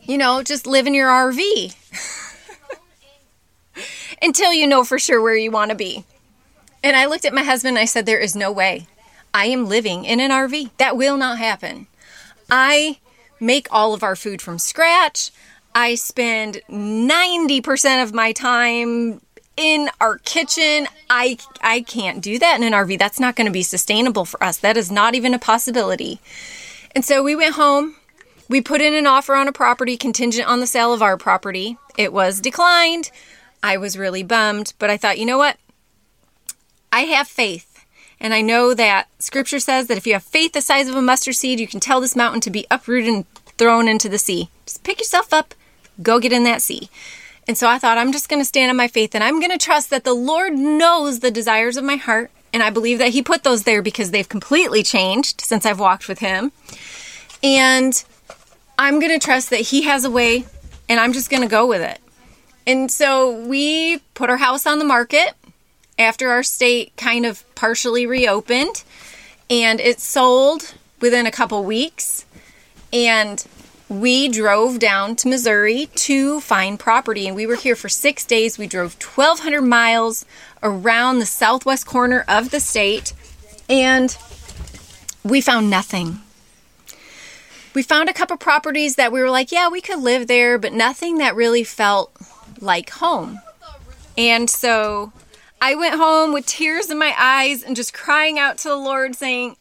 you 0.01 0.17
know, 0.17 0.41
just 0.41 0.65
live 0.65 0.87
in 0.87 0.95
your 0.95 1.09
RV." 1.09 1.75
Until 4.23 4.53
you 4.53 4.65
know 4.65 4.85
for 4.85 4.97
sure 4.97 5.21
where 5.21 5.35
you 5.35 5.51
want 5.51 5.69
to 5.69 5.77
be. 5.77 6.03
And 6.83 6.95
I 6.95 7.05
looked 7.05 7.25
at 7.25 7.31
my 7.31 7.43
husband 7.43 7.77
and 7.77 7.83
I 7.83 7.85
said, 7.85 8.07
There 8.07 8.17
is 8.17 8.35
no 8.35 8.51
way. 8.51 8.87
I 9.35 9.45
am 9.45 9.67
living 9.67 10.03
in 10.03 10.19
an 10.19 10.31
RV. 10.31 10.71
That 10.77 10.97
will 10.97 11.15
not 11.15 11.37
happen. 11.37 11.85
I 12.49 12.97
make 13.39 13.67
all 13.71 13.93
of 13.93 14.03
our 14.03 14.15
food 14.15 14.41
from 14.41 14.59
scratch. 14.59 15.31
I 15.75 15.95
spend 15.95 16.61
90% 16.69 18.03
of 18.03 18.13
my 18.13 18.31
time 18.31 19.21
in 19.55 19.89
our 19.99 20.19
kitchen. 20.19 20.87
I 21.09 21.37
I 21.61 21.81
can't 21.81 22.21
do 22.21 22.39
that 22.39 22.59
in 22.59 22.63
an 22.63 22.73
RV. 22.73 22.97
That's 22.97 23.19
not 23.19 23.35
going 23.35 23.47
to 23.47 23.51
be 23.51 23.63
sustainable 23.63 24.25
for 24.25 24.41
us. 24.43 24.57
That 24.57 24.77
is 24.77 24.91
not 24.91 25.15
even 25.15 25.33
a 25.33 25.39
possibility. 25.39 26.19
And 26.95 27.03
so 27.03 27.23
we 27.23 27.35
went 27.35 27.55
home. 27.55 27.95
We 28.49 28.61
put 28.61 28.81
in 28.81 28.93
an 28.93 29.07
offer 29.07 29.35
on 29.35 29.47
a 29.47 29.51
property 29.51 29.97
contingent 29.97 30.47
on 30.47 30.61
the 30.61 30.67
sale 30.67 30.93
of 30.93 31.01
our 31.01 31.17
property. 31.17 31.77
It 31.97 32.13
was 32.13 32.39
declined. 32.39 33.11
I 33.61 33.77
was 33.77 33.97
really 33.97 34.23
bummed, 34.23 34.73
but 34.79 34.89
I 34.89 34.97
thought, 34.97 35.19
you 35.19 35.25
know 35.25 35.37
what? 35.37 35.57
I 36.91 37.01
have 37.01 37.27
faith. 37.27 37.66
And 38.19 38.33
I 38.33 38.41
know 38.41 38.73
that 38.73 39.07
scripture 39.19 39.59
says 39.59 39.87
that 39.87 39.97
if 39.97 40.07
you 40.07 40.13
have 40.13 40.23
faith 40.23 40.53
the 40.53 40.61
size 40.61 40.87
of 40.87 40.95
a 40.95 41.01
mustard 41.01 41.35
seed, 41.35 41.59
you 41.59 41.67
can 41.67 41.79
tell 41.79 42.01
this 42.01 42.15
mountain 42.15 42.41
to 42.41 42.49
be 42.49 42.65
uprooted 42.71 43.13
and 43.13 43.25
thrown 43.57 43.87
into 43.87 44.09
the 44.09 44.17
sea. 44.17 44.49
Just 44.65 44.83
pick 44.83 44.99
yourself 44.99 45.33
up, 45.33 45.53
go 46.01 46.19
get 46.19 46.33
in 46.33 46.43
that 46.43 46.61
sea. 46.61 46.89
And 47.47 47.57
so 47.57 47.67
I 47.67 47.77
thought, 47.77 47.97
I'm 47.97 48.11
just 48.11 48.27
going 48.27 48.41
to 48.41 48.45
stand 48.45 48.69
on 48.69 48.75
my 48.75 48.87
faith 48.87 49.15
and 49.15 49.23
I'm 49.23 49.39
going 49.39 49.51
to 49.51 49.57
trust 49.57 49.89
that 49.89 50.03
the 50.03 50.13
Lord 50.13 50.53
knows 50.53 51.19
the 51.19 51.31
desires 51.31 51.77
of 51.77 51.83
my 51.83 51.95
heart. 51.95 52.29
And 52.51 52.63
I 52.63 52.69
believe 52.69 52.97
that 52.99 53.09
He 53.09 53.21
put 53.21 53.43
those 53.43 53.63
there 53.63 53.81
because 53.81 54.11
they've 54.11 54.27
completely 54.27 54.83
changed 54.83 55.41
since 55.41 55.65
I've 55.65 55.79
walked 55.79 56.07
with 56.07 56.19
Him. 56.19 56.51
And 57.43 58.03
I'm 58.77 58.99
going 58.99 59.17
to 59.17 59.23
trust 59.23 59.49
that 59.51 59.61
He 59.61 59.83
has 59.83 60.03
a 60.03 60.11
way 60.11 60.45
and 60.89 60.99
I'm 60.99 61.13
just 61.13 61.29
going 61.29 61.43
to 61.43 61.49
go 61.49 61.65
with 61.65 61.81
it. 61.81 61.99
And 62.65 62.91
so 62.91 63.45
we 63.45 63.99
put 64.13 64.29
our 64.29 64.37
house 64.37 64.65
on 64.65 64.79
the 64.79 64.85
market 64.85 65.33
after 65.97 66.29
our 66.29 66.43
state 66.43 66.95
kind 66.95 67.25
of 67.25 67.43
partially 67.55 68.05
reopened 68.05 68.83
and 69.49 69.79
it 69.79 69.99
sold 69.99 70.73
within 70.99 71.25
a 71.25 71.31
couple 71.31 71.63
weeks. 71.63 72.25
And 72.93 73.45
we 73.89 74.27
drove 74.27 74.79
down 74.79 75.15
to 75.17 75.27
Missouri 75.27 75.87
to 75.95 76.41
find 76.41 76.79
property 76.79 77.27
and 77.27 77.35
we 77.35 77.45
were 77.45 77.55
here 77.55 77.75
for 77.75 77.89
6 77.89 78.25
days. 78.25 78.57
We 78.57 78.67
drove 78.67 78.95
1200 79.01 79.61
miles 79.61 80.25
around 80.61 81.19
the 81.19 81.25
southwest 81.25 81.85
corner 81.85 82.25
of 82.27 82.51
the 82.51 82.59
state 82.59 83.13
and 83.69 84.17
we 85.23 85.41
found 85.41 85.69
nothing. 85.69 86.19
We 87.73 87.83
found 87.83 88.09
a 88.09 88.13
couple 88.13 88.37
properties 88.37 88.95
that 88.95 89.11
we 89.11 89.21
were 89.21 89.29
like 89.29 89.51
yeah 89.51 89.69
we 89.69 89.81
could 89.81 89.99
live 89.99 90.27
there 90.27 90.57
but 90.57 90.73
nothing 90.73 91.17
that 91.19 91.35
really 91.35 91.63
felt 91.63 92.11
like 92.59 92.89
home. 92.89 93.39
And 94.17 94.49
so 94.49 95.13
I 95.59 95.75
went 95.75 95.95
home 95.95 96.33
with 96.33 96.45
tears 96.45 96.89
in 96.89 96.99
my 96.99 97.13
eyes 97.17 97.63
and 97.63 97.75
just 97.75 97.93
crying 97.93 98.37
out 98.37 98.57
to 98.59 98.69
the 98.69 98.75
Lord, 98.75 99.15
saying, 99.15 99.57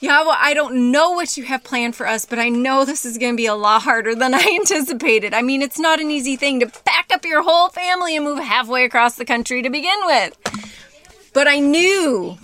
Yahweh, 0.00 0.36
I 0.38 0.54
don't 0.54 0.92
know 0.92 1.10
what 1.10 1.36
you 1.36 1.44
have 1.44 1.64
planned 1.64 1.96
for 1.96 2.06
us, 2.06 2.24
but 2.24 2.38
I 2.38 2.48
know 2.50 2.84
this 2.84 3.04
is 3.04 3.18
going 3.18 3.32
to 3.32 3.36
be 3.36 3.46
a 3.46 3.54
lot 3.54 3.82
harder 3.82 4.14
than 4.14 4.34
I 4.34 4.56
anticipated. 4.60 5.34
I 5.34 5.42
mean, 5.42 5.62
it's 5.62 5.78
not 5.78 6.00
an 6.00 6.10
easy 6.10 6.36
thing 6.36 6.60
to 6.60 6.66
pack 6.66 7.06
up 7.10 7.24
your 7.24 7.42
whole 7.42 7.68
family 7.68 8.14
and 8.14 8.24
move 8.24 8.38
halfway 8.38 8.84
across 8.84 9.16
the 9.16 9.24
country 9.24 9.62
to 9.62 9.70
begin 9.70 9.98
with. 10.04 10.36
But 11.32 11.48
I 11.48 11.58
knew, 11.58 12.38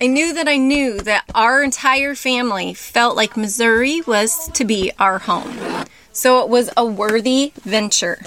I 0.00 0.06
knew 0.06 0.34
that 0.34 0.48
I 0.48 0.56
knew 0.56 0.98
that 0.98 1.24
our 1.34 1.62
entire 1.62 2.14
family 2.14 2.74
felt 2.74 3.16
like 3.16 3.36
Missouri 3.36 4.02
was 4.02 4.48
to 4.48 4.64
be 4.64 4.92
our 4.98 5.18
home. 5.20 5.86
So 6.12 6.42
it 6.42 6.48
was 6.48 6.70
a 6.76 6.84
worthy 6.84 7.52
venture. 7.62 8.20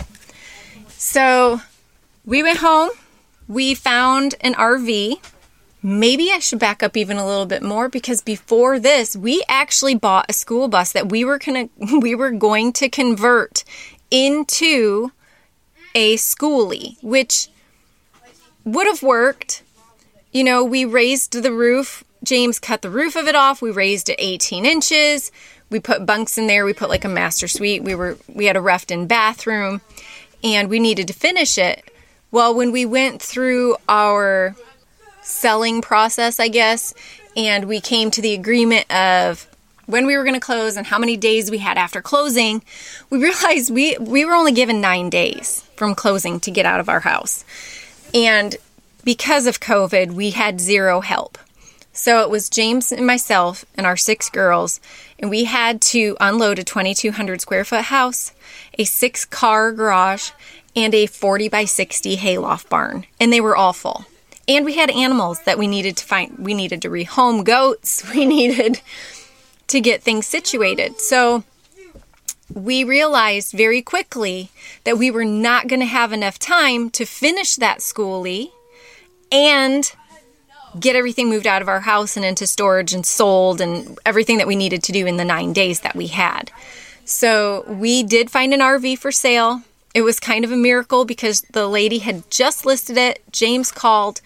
So 0.88 1.61
we 2.25 2.41
went 2.41 2.59
home. 2.59 2.89
We 3.48 3.75
found 3.75 4.36
an 4.41 4.53
RV. 4.53 5.19
Maybe 5.83 6.31
I 6.31 6.39
should 6.39 6.60
back 6.60 6.83
up 6.83 6.95
even 6.95 7.17
a 7.17 7.25
little 7.25 7.45
bit 7.45 7.63
more 7.63 7.89
because 7.89 8.21
before 8.21 8.79
this, 8.79 9.15
we 9.15 9.43
actually 9.50 9.95
bought 9.95 10.27
a 10.29 10.33
school 10.33 10.67
bus 10.67 10.91
that 10.91 11.10
we 11.10 11.25
were 11.25 11.39
gonna 11.39 11.69
we 12.00 12.15
were 12.15 12.31
going 12.31 12.71
to 12.74 12.89
convert 12.89 13.63
into 14.12 15.12
a 15.95 16.15
schoolie, 16.17 17.01
which 17.03 17.50
would 18.63 18.88
have 18.88 19.03
worked. 19.03 19.63
You 20.31 20.43
know, 20.43 20.63
we 20.63 20.86
raised 20.86 21.33
the 21.33 21.51
roof. 21.51 22.03
James 22.24 22.60
cut 22.60 22.81
the 22.81 22.89
roof 22.89 23.15
of 23.15 23.27
it 23.27 23.36
off. 23.36 23.62
We 23.62 23.71
raised 23.71 24.10
it 24.10 24.15
18 24.19 24.65
inches. 24.65 25.31
We 25.69 25.79
put 25.79 26.05
bunks 26.05 26.38
in 26.38 26.48
there. 26.48 26.65
We 26.65 26.74
put 26.74 26.89
like 26.89 27.05
a 27.05 27.10
master 27.10 27.48
suite. 27.48 27.83
We 27.83 27.95
were 27.95 28.17
we 28.27 28.45
had 28.45 28.57
a 28.57 28.62
roughed-in 28.62 29.07
bathroom, 29.07 29.81
and 30.43 30.69
we 30.69 30.79
needed 30.79 31.07
to 31.07 31.13
finish 31.13 31.57
it. 31.57 31.90
Well, 32.31 32.55
when 32.55 32.71
we 32.71 32.85
went 32.85 33.21
through 33.21 33.75
our 33.89 34.55
selling 35.21 35.81
process, 35.81 36.39
I 36.39 36.47
guess, 36.47 36.93
and 37.35 37.65
we 37.65 37.81
came 37.81 38.09
to 38.11 38.21
the 38.21 38.33
agreement 38.33 38.89
of 38.89 39.47
when 39.85 40.05
we 40.05 40.15
were 40.15 40.23
going 40.23 40.35
to 40.35 40.39
close 40.39 40.77
and 40.77 40.88
how 40.88 40.97
many 40.97 41.17
days 41.17 41.51
we 41.51 41.57
had 41.57 41.77
after 41.77 42.01
closing, 42.01 42.63
we 43.09 43.21
realized 43.21 43.69
we 43.69 43.97
we 44.00 44.23
were 44.23 44.33
only 44.33 44.53
given 44.53 44.79
9 44.79 45.09
days 45.09 45.63
from 45.75 45.93
closing 45.93 46.39
to 46.41 46.51
get 46.51 46.65
out 46.65 46.79
of 46.79 46.88
our 46.88 47.01
house. 47.01 47.43
And 48.13 48.55
because 49.03 49.45
of 49.45 49.59
COVID, 49.59 50.11
we 50.13 50.31
had 50.31 50.61
zero 50.61 51.01
help. 51.01 51.38
So 51.93 52.21
it 52.21 52.29
was 52.29 52.50
James 52.50 52.93
and 52.93 53.05
myself 53.05 53.65
and 53.75 53.85
our 53.85 53.97
six 53.97 54.29
girls, 54.29 54.79
and 55.19 55.29
we 55.29 55.43
had 55.43 55.81
to 55.81 56.15
unload 56.21 56.59
a 56.59 56.63
2,200 56.63 57.41
square 57.41 57.65
foot 57.65 57.85
house, 57.85 58.31
a 58.79 58.85
six 58.85 59.25
car 59.25 59.73
garage, 59.73 60.31
and 60.75 60.93
a 60.93 61.05
40 61.05 61.49
by 61.49 61.65
60 61.65 62.15
hayloft 62.15 62.69
barn. 62.69 63.05
And 63.19 63.31
they 63.31 63.41
were 63.41 63.55
all 63.55 63.73
full. 63.73 64.05
And 64.47 64.65
we 64.65 64.75
had 64.75 64.89
animals 64.89 65.41
that 65.43 65.57
we 65.57 65.67
needed 65.67 65.97
to 65.97 66.05
find. 66.05 66.37
We 66.37 66.53
needed 66.53 66.81
to 66.81 66.89
rehome 66.89 67.43
goats. 67.43 68.03
We 68.13 68.25
needed 68.25 68.81
to 69.67 69.79
get 69.79 70.03
things 70.03 70.27
situated. 70.27 70.99
So 70.99 71.43
we 72.53 72.83
realized 72.83 73.53
very 73.53 73.81
quickly 73.81 74.49
that 74.83 74.97
we 74.97 75.09
were 75.09 75.25
not 75.25 75.67
going 75.67 75.79
to 75.79 75.85
have 75.85 76.11
enough 76.11 76.37
time 76.37 76.89
to 76.91 77.05
finish 77.05 77.55
that 77.55 77.79
schoolie 77.79 78.51
and 79.31 79.93
get 80.79 80.95
everything 80.95 81.29
moved 81.29 81.47
out 81.47 81.61
of 81.61 81.67
our 81.67 81.81
house 81.81 82.15
and 82.15 82.25
into 82.25 82.47
storage 82.47 82.93
and 82.93 83.05
sold 83.05 83.61
and 83.61 83.97
everything 84.05 84.37
that 84.37 84.47
we 84.47 84.55
needed 84.55 84.83
to 84.83 84.91
do 84.91 85.05
in 85.05 85.17
the 85.17 85.25
nine 85.25 85.53
days 85.53 85.81
that 85.81 85.95
we 85.95 86.07
had. 86.07 86.51
So 87.05 87.65
we 87.67 88.03
did 88.03 88.29
find 88.29 88.53
an 88.53 88.59
RV 88.59 88.97
for 88.99 89.11
sale. 89.11 89.63
It 89.93 90.03
was 90.03 90.19
kind 90.19 90.45
of 90.45 90.51
a 90.51 90.57
miracle 90.57 91.05
because 91.05 91.41
the 91.51 91.67
lady 91.67 92.00
had 92.00 92.29
just 92.31 92.65
listed 92.65 92.98
it. 92.98 93.21
James 93.31 93.71
called. 93.71 94.21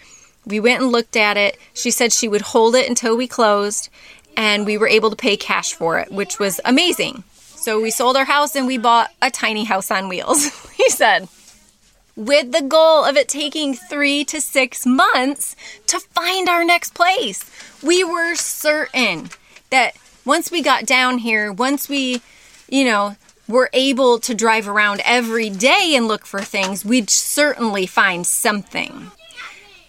We 0.46 0.60
went 0.60 0.82
and 0.82 0.92
looked 0.92 1.16
at 1.16 1.38
it. 1.38 1.58
She 1.74 1.90
said 1.90 2.14
she 2.14 2.28
would 2.28 2.42
hold 2.42 2.76
it 2.76 2.88
until 2.88 3.18
we 3.18 3.28
closed, 3.28 3.90
and 4.38 4.66
we 4.66 4.78
were 4.78 4.88
able 4.88 5.10
to 5.10 5.16
pay 5.16 5.38
cash 5.38 5.74
for 5.74 5.98
it, 5.98 6.12
which 6.12 6.38
was 6.38 6.62
amazing. 6.64 7.24
So 7.66 7.82
we 7.82 7.90
sold 7.90 8.16
our 8.16 8.26
house 8.26 8.56
and 8.56 8.68
we 8.68 8.78
bought 8.78 9.10
a 9.24 9.32
tiny 9.32 9.64
house 9.64 9.90
on 9.90 10.08
wheels, 10.08 10.70
he 10.78 10.88
said, 10.92 11.28
with 12.16 12.52
the 12.52 12.62
goal 12.62 13.04
of 13.04 13.18
it 13.18 13.28
taking 13.28 13.74
three 13.74 14.24
to 14.26 14.40
six 14.40 14.86
months 14.86 15.56
to 15.88 16.00
find 16.00 16.48
our 16.48 16.64
next 16.64 16.94
place. 16.94 17.44
We 17.82 18.04
were 18.04 18.36
certain 18.36 19.32
that 19.72 19.96
once 20.26 20.52
we 20.52 20.62
got 20.62 20.86
down 20.86 21.18
here, 21.18 21.52
once 21.52 21.90
we, 21.90 22.22
you 22.70 22.86
know, 22.86 23.16
were 23.48 23.70
able 23.74 24.20
to 24.20 24.34
drive 24.34 24.68
around 24.68 25.02
every 25.06 25.50
day 25.50 25.94
and 25.96 26.08
look 26.08 26.26
for 26.26 26.42
things, 26.42 26.84
we'd 26.84 27.10
certainly 27.10 27.86
find 27.86 28.26
something. 28.26 29.12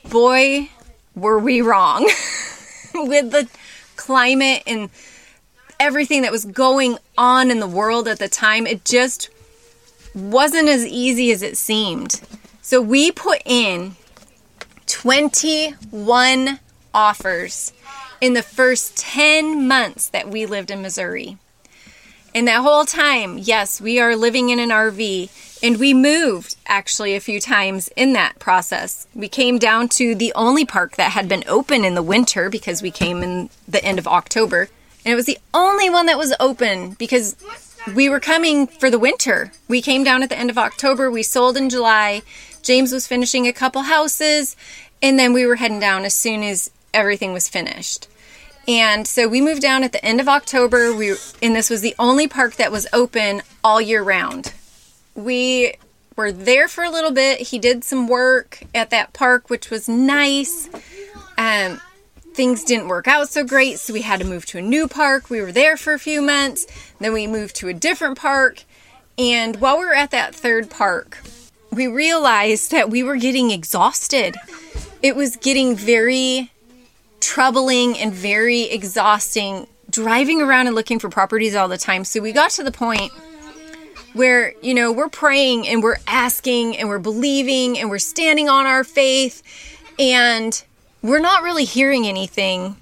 Boy, 0.08 0.70
were 1.14 1.38
we 1.38 1.60
wrong 1.60 2.04
with 2.94 3.30
the 3.30 3.48
climate 3.96 4.62
and 4.66 4.90
everything 5.80 6.22
that 6.22 6.32
was 6.32 6.44
going 6.44 6.98
on 7.18 7.50
in 7.50 7.60
the 7.60 7.66
world 7.66 8.08
at 8.08 8.18
the 8.18 8.28
time. 8.28 8.66
It 8.66 8.84
just 8.84 9.30
wasn't 10.14 10.68
as 10.68 10.86
easy 10.86 11.30
as 11.32 11.42
it 11.42 11.56
seemed. 11.56 12.20
So 12.62 12.80
we 12.80 13.10
put 13.12 13.42
in 13.44 13.96
21 14.86 16.60
offers 16.94 17.72
in 18.20 18.32
the 18.32 18.42
first 18.42 18.96
10 18.96 19.68
months 19.68 20.08
that 20.08 20.28
we 20.28 20.46
lived 20.46 20.70
in 20.70 20.82
Missouri. 20.82 21.38
And 22.36 22.46
that 22.48 22.60
whole 22.60 22.84
time, 22.84 23.38
yes, 23.38 23.80
we 23.80 23.98
are 23.98 24.14
living 24.14 24.50
in 24.50 24.58
an 24.58 24.68
RV 24.68 25.62
and 25.62 25.78
we 25.78 25.94
moved 25.94 26.56
actually 26.66 27.16
a 27.16 27.20
few 27.20 27.40
times 27.40 27.88
in 27.96 28.12
that 28.12 28.38
process. 28.38 29.06
We 29.14 29.26
came 29.26 29.56
down 29.56 29.88
to 29.96 30.14
the 30.14 30.34
only 30.34 30.66
park 30.66 30.96
that 30.96 31.12
had 31.12 31.30
been 31.30 31.44
open 31.48 31.82
in 31.82 31.94
the 31.94 32.02
winter 32.02 32.50
because 32.50 32.82
we 32.82 32.90
came 32.90 33.22
in 33.22 33.48
the 33.66 33.82
end 33.82 33.98
of 33.98 34.06
October. 34.06 34.68
And 35.02 35.12
it 35.12 35.14
was 35.14 35.24
the 35.24 35.38
only 35.54 35.88
one 35.88 36.04
that 36.06 36.18
was 36.18 36.34
open 36.38 36.90
because 36.98 37.36
we 37.94 38.10
were 38.10 38.20
coming 38.20 38.66
for 38.66 38.90
the 38.90 38.98
winter. 38.98 39.50
We 39.66 39.80
came 39.80 40.04
down 40.04 40.22
at 40.22 40.28
the 40.28 40.38
end 40.38 40.50
of 40.50 40.58
October. 40.58 41.10
We 41.10 41.22
sold 41.22 41.56
in 41.56 41.70
July. 41.70 42.20
James 42.62 42.92
was 42.92 43.06
finishing 43.06 43.46
a 43.46 43.52
couple 43.54 43.80
houses. 43.80 44.56
And 45.00 45.18
then 45.18 45.32
we 45.32 45.46
were 45.46 45.56
heading 45.56 45.80
down 45.80 46.04
as 46.04 46.12
soon 46.12 46.42
as 46.42 46.70
everything 46.92 47.32
was 47.32 47.48
finished. 47.48 48.08
And 48.68 49.06
so 49.06 49.28
we 49.28 49.40
moved 49.40 49.62
down 49.62 49.84
at 49.84 49.92
the 49.92 50.04
end 50.04 50.20
of 50.20 50.28
October. 50.28 50.94
We 50.94 51.14
and 51.40 51.54
this 51.54 51.70
was 51.70 51.80
the 51.80 51.94
only 51.98 52.26
park 52.26 52.56
that 52.56 52.72
was 52.72 52.86
open 52.92 53.42
all 53.62 53.80
year 53.80 54.02
round. 54.02 54.52
We 55.14 55.74
were 56.16 56.32
there 56.32 56.66
for 56.66 56.82
a 56.82 56.90
little 56.90 57.12
bit. 57.12 57.40
He 57.40 57.58
did 57.58 57.84
some 57.84 58.08
work 58.08 58.62
at 58.74 58.90
that 58.90 59.12
park, 59.12 59.50
which 59.50 59.70
was 59.70 59.88
nice. 59.88 60.68
Um, 61.38 61.80
things 62.34 62.64
didn't 62.64 62.88
work 62.88 63.06
out 63.06 63.28
so 63.28 63.44
great, 63.44 63.78
so 63.78 63.92
we 63.92 64.02
had 64.02 64.20
to 64.20 64.26
move 64.26 64.46
to 64.46 64.58
a 64.58 64.62
new 64.62 64.88
park. 64.88 65.30
We 65.30 65.40
were 65.40 65.52
there 65.52 65.76
for 65.76 65.92
a 65.92 65.98
few 65.98 66.20
months. 66.20 66.66
Then 66.98 67.12
we 67.12 67.26
moved 67.26 67.56
to 67.56 67.68
a 67.68 67.74
different 67.74 68.18
park. 68.18 68.64
And 69.18 69.56
while 69.56 69.78
we 69.78 69.84
were 69.86 69.94
at 69.94 70.10
that 70.10 70.34
third 70.34 70.70
park, 70.70 71.18
we 71.70 71.86
realized 71.86 72.70
that 72.70 72.90
we 72.90 73.02
were 73.02 73.16
getting 73.16 73.50
exhausted. 73.50 74.36
It 75.02 75.14
was 75.14 75.36
getting 75.36 75.76
very 75.76 76.50
troubling 77.20 77.98
and 77.98 78.12
very 78.12 78.62
exhausting 78.62 79.66
driving 79.90 80.42
around 80.42 80.66
and 80.66 80.74
looking 80.74 80.98
for 80.98 81.08
properties 81.08 81.54
all 81.54 81.68
the 81.68 81.78
time. 81.78 82.04
So 82.04 82.20
we 82.20 82.32
got 82.32 82.50
to 82.52 82.62
the 82.62 82.72
point 82.72 83.12
where, 84.12 84.54
you 84.62 84.74
know, 84.74 84.92
we're 84.92 85.08
praying 85.08 85.68
and 85.68 85.82
we're 85.82 85.96
asking 86.06 86.76
and 86.76 86.88
we're 86.88 86.98
believing 86.98 87.78
and 87.78 87.90
we're 87.90 87.98
standing 87.98 88.48
on 88.48 88.66
our 88.66 88.84
faith 88.84 89.42
and 89.98 90.62
we're 91.02 91.20
not 91.20 91.42
really 91.42 91.64
hearing 91.64 92.06
anything. 92.06 92.76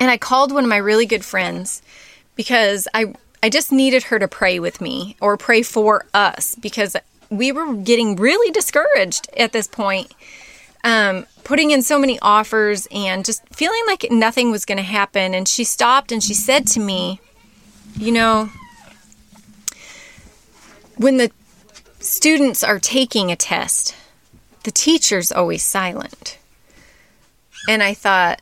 And 0.00 0.10
I 0.10 0.16
called 0.16 0.52
one 0.52 0.64
of 0.64 0.70
my 0.70 0.76
really 0.76 1.06
good 1.06 1.24
friends 1.24 1.82
because 2.36 2.86
I 2.94 3.14
I 3.42 3.50
just 3.50 3.70
needed 3.70 4.04
her 4.04 4.18
to 4.18 4.26
pray 4.26 4.58
with 4.58 4.80
me 4.80 5.16
or 5.20 5.36
pray 5.36 5.62
for 5.62 6.06
us 6.12 6.56
because 6.56 6.96
we 7.30 7.52
were 7.52 7.74
getting 7.74 8.16
really 8.16 8.50
discouraged 8.50 9.28
at 9.36 9.52
this 9.52 9.66
point. 9.68 10.12
Um, 10.84 11.26
putting 11.44 11.70
in 11.70 11.82
so 11.82 11.98
many 11.98 12.18
offers 12.20 12.86
and 12.92 13.24
just 13.24 13.42
feeling 13.54 13.82
like 13.86 14.06
nothing 14.10 14.50
was 14.50 14.64
going 14.64 14.78
to 14.78 14.84
happen. 14.84 15.34
And 15.34 15.48
she 15.48 15.64
stopped 15.64 16.12
and 16.12 16.22
she 16.22 16.34
said 16.34 16.66
to 16.68 16.80
me, 16.80 17.20
You 17.96 18.12
know, 18.12 18.50
when 20.96 21.16
the 21.16 21.30
students 22.00 22.62
are 22.62 22.78
taking 22.78 23.30
a 23.30 23.36
test, 23.36 23.94
the 24.64 24.70
teacher's 24.70 25.32
always 25.32 25.62
silent. 25.62 26.38
And 27.68 27.82
I 27.82 27.94
thought, 27.94 28.40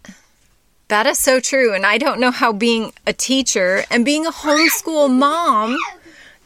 that 0.88 1.06
is 1.06 1.18
so 1.18 1.40
true. 1.40 1.74
And 1.74 1.84
I 1.84 1.98
don't 1.98 2.20
know 2.20 2.30
how 2.30 2.52
being 2.52 2.92
a 3.06 3.12
teacher 3.12 3.84
and 3.90 4.04
being 4.04 4.26
a 4.26 4.30
homeschool 4.30 5.10
mom 5.10 5.76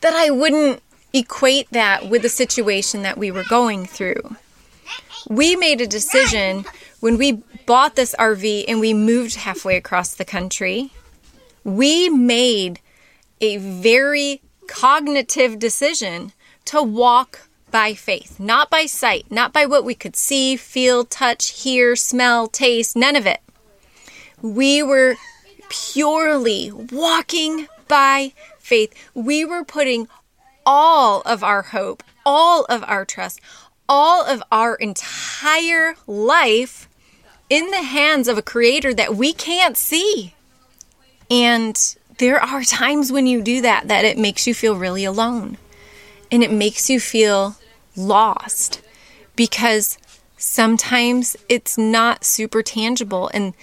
that 0.01 0.15
I 0.15 0.31
wouldn't 0.31 0.83
equate 1.13 1.69
that 1.71 2.09
with 2.09 2.23
the 2.23 2.29
situation 2.29 3.03
that 3.03 3.19
we 3.19 3.31
were 3.31 3.45
going 3.49 3.85
through. 3.85 4.37
We 5.29 5.57
made 5.57 5.81
a 5.81 5.87
decision 5.87 6.65
when 7.01 7.19
we 7.19 7.43
bought 7.67 7.97
this 7.97 8.15
RV 8.19 8.65
and 8.69 8.81
we 8.81 8.95
moved 8.95 9.35
halfway 9.37 9.77
across 9.77 10.15
the 10.15 10.25
country. 10.25 10.93
We 11.65 12.09
made 12.09 12.81
a 13.41 13.57
very 13.59 14.43
cognitive 14.67 15.59
decision 15.59 16.33
to 16.67 16.83
walk 16.83 17.49
by 17.71 17.95
faith, 17.95 18.41
not 18.41 18.71
by 18.71 18.87
sight, 18.87 19.31
not 19.31 19.53
by 19.53 19.67
what 19.67 19.85
we 19.85 19.95
could 19.95 20.17
see, 20.17 20.57
feel, 20.57 21.05
touch, 21.05 21.63
hear, 21.63 21.97
smell, 21.97 22.49
taste, 22.49 22.97
none 22.97 23.17
of 23.17 23.27
it. 23.27 23.41
We 24.43 24.83
were 24.83 25.17
purely 25.69 26.73
walking 26.73 27.69
by 27.89 28.33
faith. 28.59 28.95
We 29.15 29.45
were 29.45 29.65
putting 29.65 30.09
all 30.67 31.23
of 31.23 31.43
our 31.43 31.63
hope, 31.63 32.03
all 32.25 32.65
of 32.65 32.85
our 32.87 33.05
trust, 33.05 33.41
all 33.91 34.25
of 34.25 34.41
our 34.53 34.77
entire 34.77 35.97
life 36.07 36.89
in 37.51 37.73
the 37.73 37.83
hands 37.83 38.29
of 38.29 38.39
a 38.39 38.43
creator 38.43 38.95
that 38.95 39.17
we 39.17 39.33
can't 39.33 39.77
see. 39.77 40.33
And 41.29 41.77
there 42.19 42.41
are 42.41 42.63
times 42.63 43.11
when 43.11 43.27
you 43.27 43.43
do 43.43 43.61
that 43.63 43.89
that 43.89 44.05
it 44.05 44.17
makes 44.17 44.47
you 44.47 44.55
feel 44.55 44.77
really 44.77 45.05
alone 45.05 45.59
and 46.31 46.45
it 46.45 46.53
makes 46.53 46.89
you 46.89 47.01
feel 47.01 47.57
lost 47.97 48.81
because 49.35 49.99
sometimes 50.37 51.37
it's 51.49 51.77
not 51.77 52.25
super 52.25 52.63
tangible 52.63 53.29
and 53.35 53.55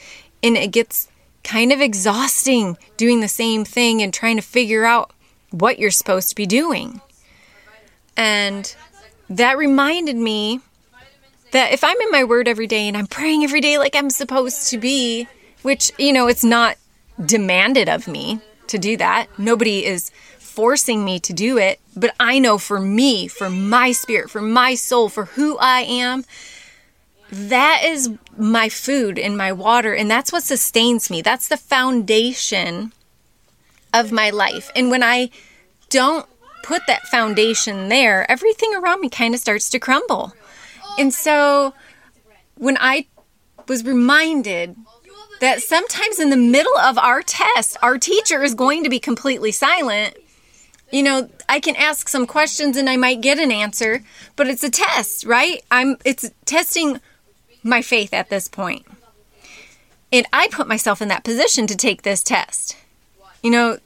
and 0.44 0.58
it 0.58 0.72
gets 0.72 1.08
kind 1.44 1.72
of 1.72 1.80
exhausting 1.80 2.78
doing 2.98 3.22
the 3.22 3.30
same 3.30 3.64
thing 3.64 4.02
and 4.02 4.14
trying 4.14 4.36
to 4.36 4.42
figure 4.42 4.84
out 4.84 5.12
what 5.52 5.80
you're 5.80 5.90
supposed 5.90 6.28
to 6.30 6.36
be 6.36 6.46
doing. 6.46 7.00
And 8.18 8.76
that 9.30 9.58
reminded 9.58 10.16
me 10.16 10.62
that 11.52 11.72
if 11.72 11.84
I'm 11.84 12.00
in 12.02 12.12
my 12.12 12.24
word 12.24 12.48
every 12.48 12.68
day 12.68 12.88
and 12.88 12.98
I'm 12.98 13.08
praying 13.08 13.44
every 13.44 13.62
day 13.62 13.78
like 13.78 13.96
I'm 13.96 14.10
supposed 14.10 14.70
to 14.70 14.78
be, 14.78 15.28
which, 15.62 15.92
you 15.98 16.14
know, 16.14 16.28
it's 16.28 16.44
not 16.44 16.78
demanded 17.24 17.90
of 17.90 18.08
me 18.08 18.42
to 18.68 18.78
do 18.78 18.98
that. 18.98 19.28
Nobody 19.38 19.86
is 19.86 20.12
forcing 20.38 21.06
me 21.06 21.20
to 21.20 21.34
do 21.34 21.58
it, 21.58 21.80
but 21.96 22.16
I 22.20 22.40
know 22.40 22.58
for 22.58 22.80
me, 22.80 23.28
for 23.28 23.50
my 23.50 23.92
spirit, 23.92 24.30
for 24.30 24.42
my 24.42 24.76
soul, 24.76 25.10
for 25.10 25.26
who 25.26 25.58
I 25.58 25.82
am, 25.82 26.26
that 27.32 27.82
is 27.84 28.12
my 28.38 28.70
food 28.70 29.20
and 29.20 29.38
my 29.38 29.52
water, 29.52 29.94
and 29.94 30.10
that's 30.10 30.32
what 30.32 30.44
sustains 30.44 31.10
me. 31.10 31.22
That's 31.22 31.48
the 31.48 31.58
foundation 31.58 32.94
of 33.94 34.12
my 34.12 34.30
life. 34.30 34.72
And 34.76 34.90
when 34.90 35.04
I 35.04 35.30
don't 35.90 36.28
put 36.68 36.86
that 36.86 37.08
foundation 37.08 37.88
there, 37.88 38.30
everything 38.30 38.76
around 38.76 39.00
me 39.00 39.10
kind 39.10 39.34
of 39.34 39.40
starts 39.40 39.70
to 39.70 39.80
crumble. 39.80 40.34
And 41.00 41.14
so 41.14 41.74
when 42.56 42.78
I 42.82 43.08
was 43.70 43.86
reminded 43.86 44.76
that 45.40 45.62
sometimes 45.62 46.20
in 46.20 46.30
the 46.30 46.36
middle 46.36 46.78
of 46.78 46.98
our 46.98 47.22
test, 47.22 47.78
our 47.82 47.98
teacher 47.98 48.44
is 48.44 48.54
going 48.54 48.84
to 48.84 48.90
be 48.90 49.00
completely 49.00 49.54
silent. 49.54 50.18
You 50.92 51.04
know, 51.04 51.30
I 51.48 51.62
can 51.62 51.78
ask 51.78 52.10
some 52.10 52.28
questions 52.28 52.76
and 52.76 52.90
I 52.90 52.98
might 52.98 53.22
get 53.22 53.40
an 53.40 53.52
answer, 53.52 54.04
but 54.36 54.48
it's 54.48 54.64
a 54.64 54.70
test, 54.70 55.24
right? 55.24 55.64
I'm 55.72 55.96
it's 56.04 56.30
testing 56.44 57.00
my 57.64 57.82
faith 57.82 58.14
at 58.14 58.30
this 58.30 58.50
point. 58.50 58.86
And 60.12 60.26
I 60.34 60.50
put 60.50 60.68
myself 60.68 61.02
in 61.02 61.08
that 61.08 61.24
position 61.24 61.66
to 61.68 61.78
take 61.78 62.02
this 62.02 62.24
test. 62.24 62.76
You 63.42 63.52
know, 63.52 63.78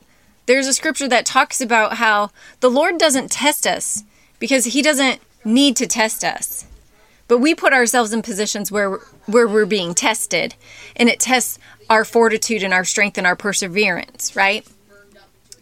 there's 0.45 0.67
a 0.67 0.73
scripture 0.73 1.07
that 1.07 1.25
talks 1.25 1.61
about 1.61 1.93
how 1.93 2.31
the 2.59 2.69
Lord 2.69 2.97
doesn't 2.97 3.31
test 3.31 3.67
us 3.67 4.03
because 4.39 4.65
he 4.65 4.81
doesn't 4.81 5.21
need 5.43 5.75
to 5.77 5.87
test 5.87 6.23
us. 6.23 6.65
But 7.27 7.37
we 7.37 7.55
put 7.55 7.73
ourselves 7.73 8.11
in 8.11 8.21
positions 8.21 8.71
where 8.71 8.99
where 9.25 9.47
we're 9.47 9.65
being 9.65 9.93
tested 9.93 10.55
and 10.95 11.07
it 11.07 11.19
tests 11.19 11.57
our 11.89 12.03
fortitude 12.03 12.63
and 12.63 12.73
our 12.73 12.83
strength 12.83 13.17
and 13.17 13.25
our 13.25 13.35
perseverance, 13.35 14.35
right? 14.35 14.67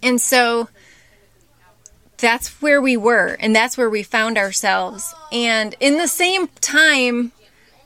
And 0.01 0.19
so 0.19 0.69
that's 2.17 2.61
where 2.61 2.81
we 2.81 2.97
were 2.97 3.37
and 3.39 3.55
that's 3.55 3.77
where 3.77 3.89
we 3.89 4.03
found 4.03 4.37
ourselves. 4.37 5.13
And 5.31 5.75
in 5.79 5.97
the 5.97 6.07
same 6.07 6.47
time, 6.61 7.33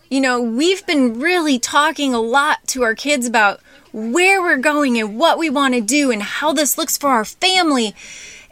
you 0.10 0.22
know, 0.22 0.42
we've 0.42 0.86
been 0.86 1.20
really 1.20 1.60
talking 1.60 2.14
a 2.14 2.22
lot 2.22 2.66
to 2.68 2.84
our 2.84 2.96
kids 2.96 3.26
about 3.26 3.60
where 3.94 4.42
we're 4.42 4.58
going 4.58 5.00
and 5.00 5.18
what 5.18 5.38
we 5.38 5.50
want 5.50 5.76
to 5.76 5.82
do 5.82 6.12
and 6.12 6.22
how 6.22 6.52
this 6.52 6.78
looks 6.78 6.98
for 6.98 7.12
our 7.12 7.24
family 7.24 7.96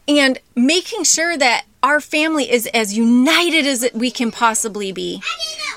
and 0.07 0.39
making 0.55 1.03
sure 1.03 1.37
that 1.37 1.65
our 1.83 1.99
family 1.99 2.49
is 2.49 2.67
as 2.67 2.95
united 2.95 3.65
as 3.65 3.89
we 3.93 4.11
can 4.11 4.31
possibly 4.31 4.91
be. 4.91 5.21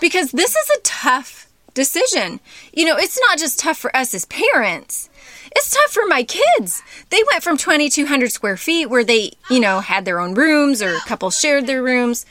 Because 0.01 0.33
this 0.33 0.55
is 0.55 0.71
a 0.71 0.81
tough 0.83 1.49
decision. 1.73 2.41
You 2.73 2.85
know, 2.85 2.97
it's 2.97 3.19
not 3.29 3.39
just 3.39 3.59
tough 3.59 3.79
for 3.79 3.95
us 3.97 4.15
as 4.15 4.27
parents. 4.27 5.09
It's 5.57 5.71
tough 5.71 5.93
for 5.93 6.07
my 6.07 6.25
kids. 6.25 6.83
They 7.11 7.23
went 7.31 7.43
from 7.43 7.57
2,200 7.57 8.31
square 8.31 8.57
feet 8.57 8.87
where 8.87 9.05
they, 9.05 9.33
you 9.51 9.61
know, 9.61 9.81
had 9.81 10.05
their 10.05 10.21
own 10.21 10.35
rooms 10.35 10.83
or 10.83 10.95
a 10.95 11.01
couple 11.01 11.31
shared 11.31 11.67
their 11.67 11.83
rooms 11.83 12.27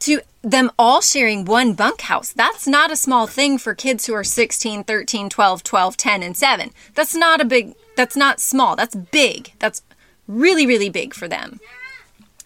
to 0.00 0.20
them 0.46 0.70
all 0.78 1.00
sharing 1.00 1.44
one 1.44 1.72
bunkhouse. 1.72 2.32
That's 2.32 2.68
not 2.68 2.92
a 2.92 2.96
small 2.96 3.26
thing 3.26 3.58
for 3.58 3.74
kids 3.74 4.06
who 4.06 4.14
are 4.14 4.22
16, 4.22 4.84
13, 4.84 5.28
12, 5.28 5.62
12, 5.64 5.96
10, 5.96 6.22
and 6.22 6.36
7. 6.36 6.70
That's 6.94 7.16
not 7.16 7.40
a 7.40 7.44
big, 7.44 7.74
that's 7.96 8.16
not 8.16 8.40
small. 8.40 8.76
That's 8.76 8.94
big. 8.94 9.52
That's 9.58 9.82
really, 10.28 10.64
really 10.64 10.88
big 10.88 11.14
for 11.14 11.26
them. 11.26 11.58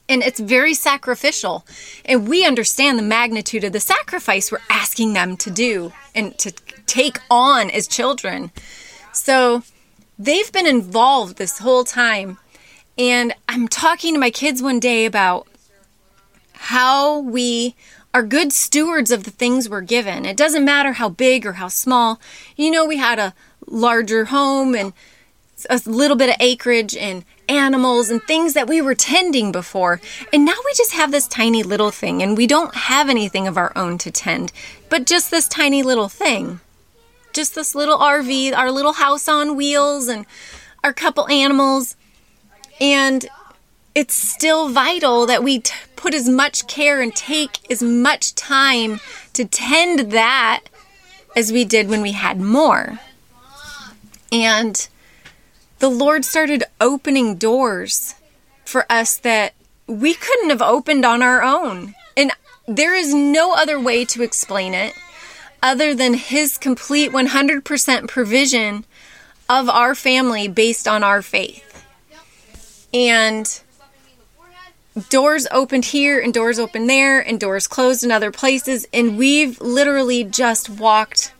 And 0.09 0.23
it's 0.23 0.41
very 0.41 0.73
sacrificial. 0.73 1.67
And 2.07 2.27
we 2.27 2.47
understand 2.47 2.99
the 2.99 3.03
magnitude 3.03 3.65
of 3.65 3.75
the 3.75 3.81
sacrifice 3.81 4.51
we're 4.51 4.59
asking 4.71 5.13
them 5.13 5.37
to 5.37 5.51
do 5.51 5.93
and 6.15 6.37
to 6.39 6.53
take 6.87 7.19
on 7.31 7.69
as 7.71 7.87
children. 7.87 8.51
So 9.13 9.63
they've 10.19 10.51
been 10.51 10.67
involved 10.67 11.37
this 11.37 11.59
whole 11.59 11.85
time. 11.85 12.39
And 12.97 13.35
I'm 13.47 13.69
talking 13.69 14.15
to 14.15 14.21
my 14.21 14.31
kids 14.31 14.63
one 14.63 14.81
day 14.81 15.05
about 15.05 15.47
how 16.65 17.19
we 17.19 17.75
are 18.13 18.23
good 18.23 18.53
stewards 18.53 19.11
of 19.11 19.25
the 19.25 19.31
things 19.31 19.69
we're 19.69 19.81
given. 19.81 20.27
It 20.27 20.37
doesn't 20.37 20.65
matter 20.65 20.93
how 20.93 21.09
big 21.09 21.47
or 21.47 21.55
how 21.55 21.69
small. 21.69 22.21
You 22.55 22.71
know, 22.71 22.85
we 22.85 22.99
had 22.99 23.19
a 23.19 23.35
larger 23.67 24.27
home 24.27 24.75
and 24.75 24.93
a 25.71 25.81
little 25.87 26.19
bit 26.19 26.29
of 26.29 26.37
acreage 26.39 26.95
and 26.95 27.25
animals 27.49 28.11
and 28.11 28.23
things 28.23 28.53
that 28.53 28.69
we 28.69 28.83
were 28.83 28.95
tending 28.95 29.53
before. 29.53 30.03
And 30.35 30.45
now 30.45 30.57
we 30.65 30.73
just 30.77 30.93
have 30.93 31.11
this 31.11 31.27
tiny 31.27 31.63
little 31.63 31.91
thing 31.91 32.23
and 32.23 32.37
we 32.37 32.47
don't 32.47 32.75
have 32.75 33.09
anything 33.09 33.49
of 33.49 33.57
our 33.57 33.73
own 33.75 33.97
to 33.99 34.11
tend, 34.11 34.53
but 34.91 35.07
just 35.07 35.31
this 35.31 35.49
tiny 35.49 35.83
little 35.83 36.09
thing. 36.09 36.61
Just 37.33 37.55
this 37.55 37.75
little 37.75 37.99
RV, 37.99 38.55
our 38.55 38.71
little 38.71 38.95
house 38.95 39.29
on 39.29 39.57
wheels, 39.57 40.09
and 40.09 40.27
our 40.85 40.93
couple 40.93 41.29
animals. 41.29 41.97
And 42.81 43.29
it's 43.95 44.15
still 44.15 44.69
vital 44.69 45.27
that 45.27 45.43
we 45.43 45.61
t- 45.61 45.75
put 45.97 46.15
as 46.15 46.29
much 46.29 46.67
care 46.67 47.01
and 47.01 47.15
take 47.15 47.71
as 47.71 47.83
much 47.83 48.35
time 48.35 49.01
to 49.33 49.45
tend 49.45 50.13
that 50.13 50.65
as 51.37 51.53
we 51.53 51.65
did 51.65 51.89
when 51.89 52.03
we 52.03 52.13
had 52.13 52.41
more. 52.41 53.01
And 54.33 54.89
the 55.81 55.91
Lord 55.91 56.25
started 56.25 56.65
opening 56.81 57.37
doors 57.37 58.15
for 58.65 58.87
us 58.91 59.17
that 59.19 59.55
we 59.87 60.15
couldn't 60.15 60.51
have 60.51 60.63
opened 60.63 61.05
on 61.05 61.23
our 61.23 61.43
own. 61.43 61.95
And 62.17 62.31
there 62.69 62.95
is 62.95 63.13
no 63.13 63.55
other 63.55 63.81
way 63.81 64.05
to 64.07 64.23
explain 64.23 64.75
it 64.75 64.95
other 65.63 65.95
than 65.95 66.15
His 66.15 66.57
complete 66.57 67.11
100% 67.11 68.09
provision 68.09 68.85
of 69.49 69.69
our 69.69 69.95
family 69.95 70.47
based 70.47 70.87
on 70.87 71.03
our 71.03 71.23
faith. 71.23 71.67
And 72.95 73.61
doors 75.09 75.47
opened 75.51 75.87
here 75.87 76.21
and 76.21 76.35
doors 76.35 76.59
opened 76.59 76.89
there 76.89 77.21
and 77.21 77.39
doors 77.39 77.69
closed 77.69 78.05
in 78.05 78.11
other 78.11 78.31
places. 78.31 78.87
And 78.93 79.17
we've 79.17 79.61
literally 79.61 80.25
just 80.25 80.69
walked 80.69 81.33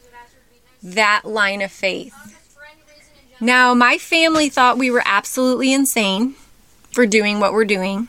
that 0.83 1.23
line 1.25 1.63
of 1.63 1.73
faith. 1.73 2.15
Now, 3.41 3.75
my 3.75 3.99
family 3.99 4.49
thought 4.49 4.79
we 4.79 4.91
were 4.91 5.03
absolutely 5.05 5.73
insane 5.73 6.35
for 6.93 7.07
doing 7.07 7.41
what 7.41 7.53
we're 7.53 7.65
doing. 7.65 8.09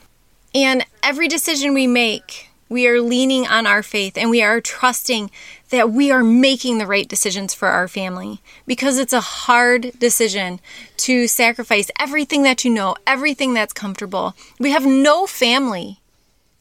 And 0.54 0.86
every 1.02 1.28
decision 1.28 1.74
we 1.74 1.88
make, 1.88 2.50
we 2.68 2.88
are 2.88 3.02
leaning 3.02 3.48
on 3.48 3.66
our 3.66 3.84
faith 3.84 4.18
and 4.18 4.30
we 4.30 4.42
are 4.42 4.60
trusting 4.60 5.32
that 5.72 5.92
we 5.92 6.12
are 6.12 6.24
making 6.24 6.78
the 6.78 6.86
right 6.86 7.08
decisions 7.08 7.54
for 7.54 7.70
our 7.70 7.88
family 7.88 8.42
because 8.68 9.00
it's 9.00 9.14
a 9.14 9.22
hard 9.22 9.92
decision 9.98 10.60
to 10.98 11.28
sacrifice 11.28 11.90
everything 11.98 12.44
that 12.44 12.64
you 12.64 12.72
know, 12.72 12.96
everything 13.08 13.54
that's 13.54 13.74
comfortable. 13.74 14.36
We 14.60 14.72
have 14.72 14.86
no 14.86 15.26
family 15.26 16.00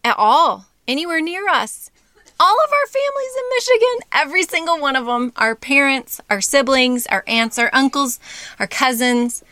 at 0.02 0.16
all 0.16 0.66
anywhere 0.88 1.20
near 1.20 1.48
us. 1.48 1.90
All 2.38 2.56
of 2.64 2.70
our 2.72 2.86
families 2.86 3.36
in 3.36 3.42
Michigan, 3.50 3.98
every 4.12 4.42
single 4.44 4.80
one 4.80 4.96
of 4.96 5.04
them, 5.04 5.32
our 5.36 5.54
parents, 5.54 6.20
our 6.30 6.40
siblings, 6.40 7.06
our 7.08 7.22
aunts, 7.26 7.58
our 7.58 7.68
uncles, 7.74 8.18
our 8.58 8.66
cousins, 8.66 9.44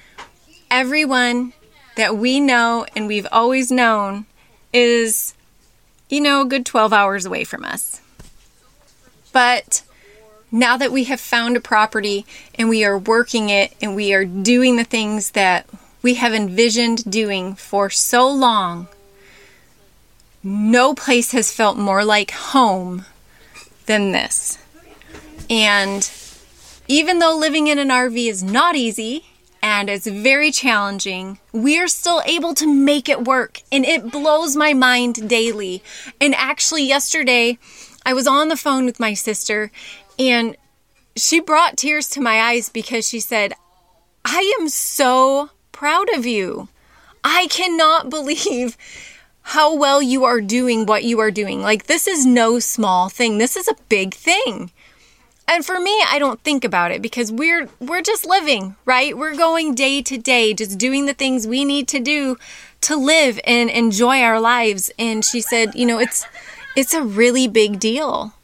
everyone 0.70 1.52
that 1.96 2.16
we 2.16 2.40
know 2.40 2.86
and 2.96 3.08
we've 3.08 3.26
always 3.30 3.70
known 3.70 4.24
is, 4.72 5.34
you 6.08 6.20
know, 6.20 6.42
a 6.42 6.46
good 6.46 6.64
12 6.64 6.92
hours 6.92 7.26
away 7.26 7.44
from 7.44 7.64
us. 7.64 8.00
But 9.32 9.82
now 10.50 10.76
that 10.76 10.92
we 10.92 11.04
have 11.04 11.20
found 11.20 11.56
a 11.56 11.60
property 11.60 12.24
and 12.54 12.68
we 12.68 12.84
are 12.84 12.98
working 12.98 13.50
it 13.50 13.74
and 13.82 13.94
we 13.94 14.12
are 14.14 14.24
doing 14.24 14.76
the 14.76 14.84
things 14.84 15.32
that 15.32 15.66
we 16.02 16.14
have 16.14 16.32
envisioned 16.32 17.10
doing 17.10 17.54
for 17.54 17.90
so 17.90 18.28
long, 18.28 18.88
no 20.42 20.94
place 20.94 21.32
has 21.32 21.52
felt 21.52 21.76
more 21.76 22.04
like 22.04 22.30
home 22.30 23.04
than 23.86 24.12
this. 24.12 24.58
And 25.50 26.10
even 26.86 27.18
though 27.18 27.36
living 27.36 27.66
in 27.66 27.78
an 27.78 27.88
RV 27.88 28.28
is 28.28 28.42
not 28.42 28.76
easy 28.76 29.26
and 29.62 29.90
it's 29.90 30.06
very 30.06 30.50
challenging, 30.50 31.38
we 31.52 31.78
are 31.80 31.88
still 31.88 32.22
able 32.24 32.54
to 32.54 32.72
make 32.72 33.08
it 33.08 33.24
work. 33.24 33.60
And 33.72 33.84
it 33.84 34.10
blows 34.10 34.56
my 34.56 34.72
mind 34.72 35.28
daily. 35.28 35.82
And 36.20 36.34
actually, 36.34 36.84
yesterday, 36.84 37.58
I 38.08 38.14
was 38.14 38.26
on 38.26 38.48
the 38.48 38.56
phone 38.56 38.86
with 38.86 38.98
my 38.98 39.12
sister 39.12 39.70
and 40.18 40.56
she 41.14 41.40
brought 41.40 41.76
tears 41.76 42.08
to 42.08 42.22
my 42.22 42.40
eyes 42.40 42.70
because 42.70 43.06
she 43.06 43.20
said, 43.20 43.52
I 44.24 44.50
am 44.58 44.70
so 44.70 45.50
proud 45.72 46.08
of 46.16 46.24
you. 46.24 46.68
I 47.22 47.48
cannot 47.50 48.08
believe 48.18 48.78
how 49.42 49.76
well 49.76 50.00
you 50.00 50.24
are 50.24 50.40
doing 50.40 50.86
what 50.86 51.04
you 51.04 51.20
are 51.20 51.30
doing. 51.30 51.60
Like, 51.60 51.84
this 51.84 52.06
is 52.06 52.24
no 52.24 52.58
small 52.58 53.10
thing. 53.10 53.36
This 53.36 53.56
is 53.56 53.68
a 53.68 53.76
big 53.90 54.14
thing. 54.14 54.70
And 55.46 55.62
for 55.62 55.78
me, 55.78 56.02
I 56.08 56.18
don't 56.18 56.40
think 56.40 56.64
about 56.64 56.90
it 56.92 57.02
because 57.02 57.30
we're 57.30 57.68
we're 57.78 58.02
just 58.02 58.24
living, 58.24 58.74
right? 58.86 59.16
We're 59.16 59.36
going 59.36 59.74
day 59.74 60.00
to 60.00 60.16
day, 60.16 60.54
just 60.54 60.78
doing 60.78 61.04
the 61.04 61.14
things 61.14 61.46
we 61.46 61.66
need 61.66 61.88
to 61.88 62.00
do 62.00 62.38
to 62.82 62.96
live 62.96 63.38
and 63.44 63.68
enjoy 63.68 64.22
our 64.22 64.40
lives. 64.40 64.90
And 64.98 65.22
she 65.22 65.42
said, 65.42 65.74
you 65.74 65.84
know, 65.84 65.98
it's 65.98 66.26
it's 66.78 66.94
a 66.94 67.02
really 67.02 67.48
big 67.48 67.80
deal 67.80 68.34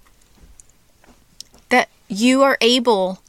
that 1.68 1.88
you 2.08 2.42
are 2.42 2.58
able 2.60 3.20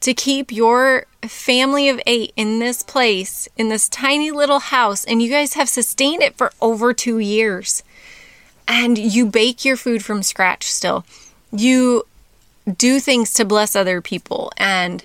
to 0.00 0.12
keep 0.12 0.50
your 0.50 1.06
family 1.22 1.88
of 1.88 2.00
8 2.04 2.32
in 2.34 2.58
this 2.58 2.82
place, 2.82 3.48
in 3.56 3.68
this 3.68 3.88
tiny 3.88 4.32
little 4.32 4.58
house, 4.58 5.04
and 5.04 5.22
you 5.22 5.30
guys 5.30 5.54
have 5.54 5.68
sustained 5.68 6.24
it 6.24 6.34
for 6.34 6.50
over 6.60 6.92
2 6.92 7.20
years. 7.20 7.84
And 8.66 8.98
you 8.98 9.26
bake 9.26 9.64
your 9.64 9.76
food 9.76 10.04
from 10.04 10.24
scratch 10.24 10.72
still. 10.72 11.06
You 11.52 12.04
do 12.76 12.98
things 12.98 13.32
to 13.34 13.44
bless 13.44 13.76
other 13.76 14.00
people 14.00 14.50
and 14.56 15.04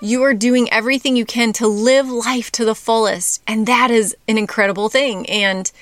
you 0.00 0.22
are 0.22 0.32
doing 0.32 0.72
everything 0.72 1.16
you 1.16 1.26
can 1.26 1.52
to 1.54 1.66
live 1.66 2.08
life 2.08 2.52
to 2.52 2.64
the 2.64 2.76
fullest 2.76 3.42
and 3.48 3.66
that 3.66 3.90
is 3.90 4.16
an 4.28 4.38
incredible 4.38 4.88
thing 4.88 5.28
and 5.28 5.72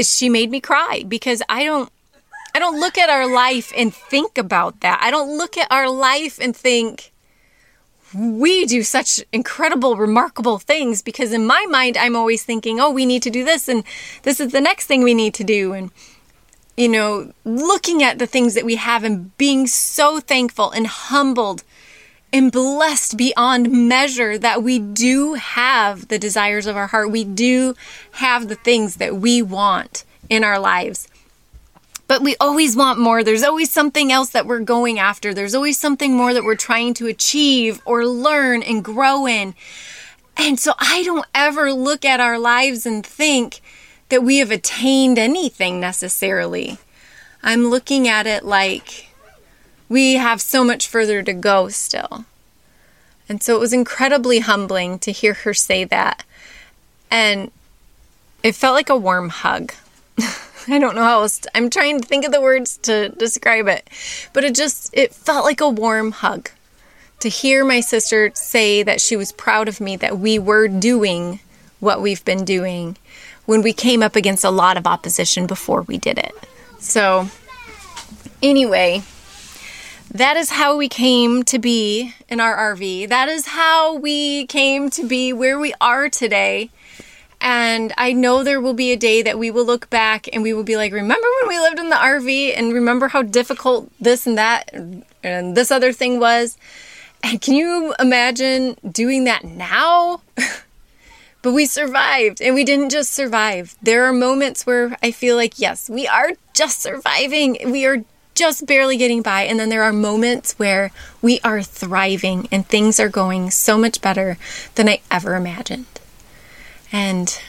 she 0.00 0.30
made 0.30 0.50
me 0.50 0.62
cry 0.62 1.04
because 1.06 1.42
i 1.50 1.62
don't 1.62 1.92
i 2.56 2.58
don't 2.58 2.80
look 2.80 2.98
at 2.98 3.10
our 3.10 3.26
life 3.26 3.72
and 3.76 3.94
think 3.94 4.38
about 4.38 4.80
that 4.80 4.98
i 5.02 5.10
don't 5.10 5.36
look 5.36 5.56
at 5.56 5.70
our 5.70 5.88
life 5.88 6.38
and 6.40 6.56
think 6.56 7.12
we 8.14 8.64
do 8.66 8.82
such 8.82 9.22
incredible 9.32 9.96
remarkable 9.96 10.58
things 10.58 11.02
because 11.02 11.32
in 11.32 11.46
my 11.46 11.66
mind 11.68 11.96
i'm 11.96 12.16
always 12.16 12.42
thinking 12.42 12.80
oh 12.80 12.90
we 12.90 13.04
need 13.04 13.22
to 13.22 13.30
do 13.30 13.44
this 13.44 13.68
and 13.68 13.84
this 14.22 14.40
is 14.40 14.52
the 14.52 14.60
next 14.60 14.86
thing 14.86 15.02
we 15.02 15.14
need 15.14 15.34
to 15.34 15.44
do 15.44 15.72
and 15.72 15.90
you 16.76 16.88
know, 16.88 17.32
looking 17.44 18.02
at 18.02 18.18
the 18.18 18.26
things 18.26 18.54
that 18.54 18.64
we 18.64 18.76
have 18.76 19.02
and 19.02 19.36
being 19.38 19.66
so 19.66 20.20
thankful 20.20 20.70
and 20.70 20.86
humbled 20.86 21.64
and 22.32 22.52
blessed 22.52 23.16
beyond 23.16 23.70
measure 23.88 24.36
that 24.36 24.62
we 24.62 24.78
do 24.78 25.34
have 25.34 26.08
the 26.08 26.18
desires 26.18 26.66
of 26.66 26.76
our 26.76 26.88
heart. 26.88 27.10
We 27.10 27.24
do 27.24 27.74
have 28.12 28.48
the 28.48 28.56
things 28.56 28.96
that 28.96 29.16
we 29.16 29.40
want 29.40 30.04
in 30.28 30.44
our 30.44 30.58
lives. 30.58 31.08
But 32.08 32.22
we 32.22 32.36
always 32.40 32.76
want 32.76 33.00
more. 33.00 33.24
There's 33.24 33.42
always 33.42 33.70
something 33.70 34.12
else 34.12 34.30
that 34.30 34.46
we're 34.46 34.60
going 34.60 34.98
after. 34.98 35.34
There's 35.34 35.54
always 35.54 35.78
something 35.78 36.14
more 36.16 36.32
that 36.32 36.44
we're 36.44 36.54
trying 36.54 36.94
to 36.94 37.06
achieve 37.06 37.80
or 37.84 38.06
learn 38.06 38.62
and 38.62 38.84
grow 38.84 39.26
in. 39.26 39.54
And 40.36 40.60
so 40.60 40.72
I 40.78 41.02
don't 41.02 41.26
ever 41.34 41.72
look 41.72 42.04
at 42.04 42.20
our 42.20 42.38
lives 42.38 42.86
and 42.86 43.04
think, 43.04 43.60
that 44.08 44.22
we 44.22 44.38
have 44.38 44.50
attained 44.50 45.18
anything 45.18 45.80
necessarily. 45.80 46.78
I'm 47.42 47.66
looking 47.66 48.08
at 48.08 48.26
it 48.26 48.44
like 48.44 49.08
we 49.88 50.14
have 50.14 50.40
so 50.40 50.64
much 50.64 50.88
further 50.88 51.22
to 51.22 51.32
go 51.32 51.68
still. 51.68 52.24
And 53.28 53.42
so 53.42 53.56
it 53.56 53.60
was 53.60 53.72
incredibly 53.72 54.40
humbling 54.40 54.98
to 55.00 55.12
hear 55.12 55.34
her 55.34 55.54
say 55.54 55.84
that. 55.84 56.24
And 57.10 57.50
it 58.42 58.54
felt 58.54 58.74
like 58.74 58.90
a 58.90 58.96
warm 58.96 59.30
hug. 59.30 59.72
I 60.68 60.78
don't 60.78 60.96
know 60.96 61.02
how 61.02 61.22
else. 61.22 61.38
To, 61.40 61.56
I'm 61.56 61.70
trying 61.70 62.00
to 62.00 62.06
think 62.06 62.24
of 62.24 62.32
the 62.32 62.40
words 62.40 62.76
to 62.78 63.10
describe 63.10 63.68
it. 63.68 63.88
But 64.32 64.44
it 64.44 64.54
just 64.54 64.90
it 64.92 65.14
felt 65.14 65.44
like 65.44 65.60
a 65.60 65.68
warm 65.68 66.12
hug 66.12 66.50
to 67.20 67.28
hear 67.28 67.64
my 67.64 67.80
sister 67.80 68.30
say 68.34 68.82
that 68.82 69.00
she 69.00 69.16
was 69.16 69.32
proud 69.32 69.68
of 69.68 69.80
me 69.80 69.96
that 69.96 70.18
we 70.18 70.38
were 70.38 70.68
doing 70.68 71.40
what 71.80 72.02
we've 72.02 72.24
been 72.24 72.44
doing 72.44 72.96
when 73.46 73.62
we 73.62 73.72
came 73.72 74.02
up 74.02 74.16
against 74.16 74.44
a 74.44 74.50
lot 74.50 74.76
of 74.76 74.86
opposition 74.86 75.46
before 75.46 75.82
we 75.82 75.98
did 75.98 76.18
it. 76.18 76.34
So, 76.78 77.28
anyway, 78.42 79.02
that 80.10 80.36
is 80.36 80.50
how 80.50 80.76
we 80.76 80.88
came 80.88 81.42
to 81.44 81.58
be 81.58 82.14
in 82.28 82.40
our 82.40 82.74
RV. 82.74 83.08
That 83.08 83.28
is 83.28 83.46
how 83.46 83.94
we 83.94 84.46
came 84.46 84.90
to 84.90 85.06
be 85.06 85.32
where 85.32 85.58
we 85.58 85.74
are 85.80 86.08
today. 86.08 86.70
And 87.46 87.92
I 87.96 88.12
know 88.12 88.42
there 88.42 88.60
will 88.60 88.74
be 88.74 88.90
a 88.90 88.96
day 88.96 89.22
that 89.22 89.38
we 89.38 89.52
will 89.52 89.64
look 89.64 89.88
back 89.88 90.28
and 90.32 90.42
we 90.42 90.52
will 90.52 90.64
be 90.64 90.76
like, 90.76 90.92
remember 90.92 91.28
when 91.40 91.48
we 91.48 91.60
lived 91.60 91.78
in 91.78 91.90
the 91.90 91.94
RV 91.94 92.58
and 92.58 92.72
remember 92.72 93.06
how 93.06 93.22
difficult 93.22 93.88
this 94.00 94.26
and 94.26 94.36
that 94.36 94.68
and 95.22 95.56
this 95.56 95.70
other 95.70 95.92
thing 95.92 96.18
was? 96.18 96.58
And 97.22 97.40
can 97.40 97.54
you 97.54 97.94
imagine 98.00 98.76
doing 98.90 99.24
that 99.24 99.44
now? 99.44 100.22
But 101.42 101.52
we 101.52 101.66
survived 101.66 102.42
and 102.42 102.56
we 102.56 102.64
didn't 102.64 102.90
just 102.90 103.12
survive. 103.12 103.76
There 103.80 104.04
are 104.04 104.12
moments 104.12 104.66
where 104.66 104.96
I 105.00 105.12
feel 105.12 105.36
like, 105.36 105.60
yes, 105.60 105.88
we 105.88 106.08
are 106.08 106.32
just 106.54 106.82
surviving. 106.82 107.70
We 107.70 107.86
are 107.86 108.02
just 108.34 108.66
barely 108.66 108.96
getting 108.96 109.22
by. 109.22 109.42
And 109.42 109.60
then 109.60 109.68
there 109.68 109.84
are 109.84 109.92
moments 109.92 110.58
where 110.58 110.90
we 111.22 111.38
are 111.44 111.62
thriving 111.62 112.48
and 112.50 112.66
things 112.66 112.98
are 112.98 113.08
going 113.08 113.52
so 113.52 113.78
much 113.78 114.00
better 114.00 114.38
than 114.74 114.88
I 114.88 115.02
ever 115.08 115.36
imagined. 115.36 115.86
And 116.92 117.40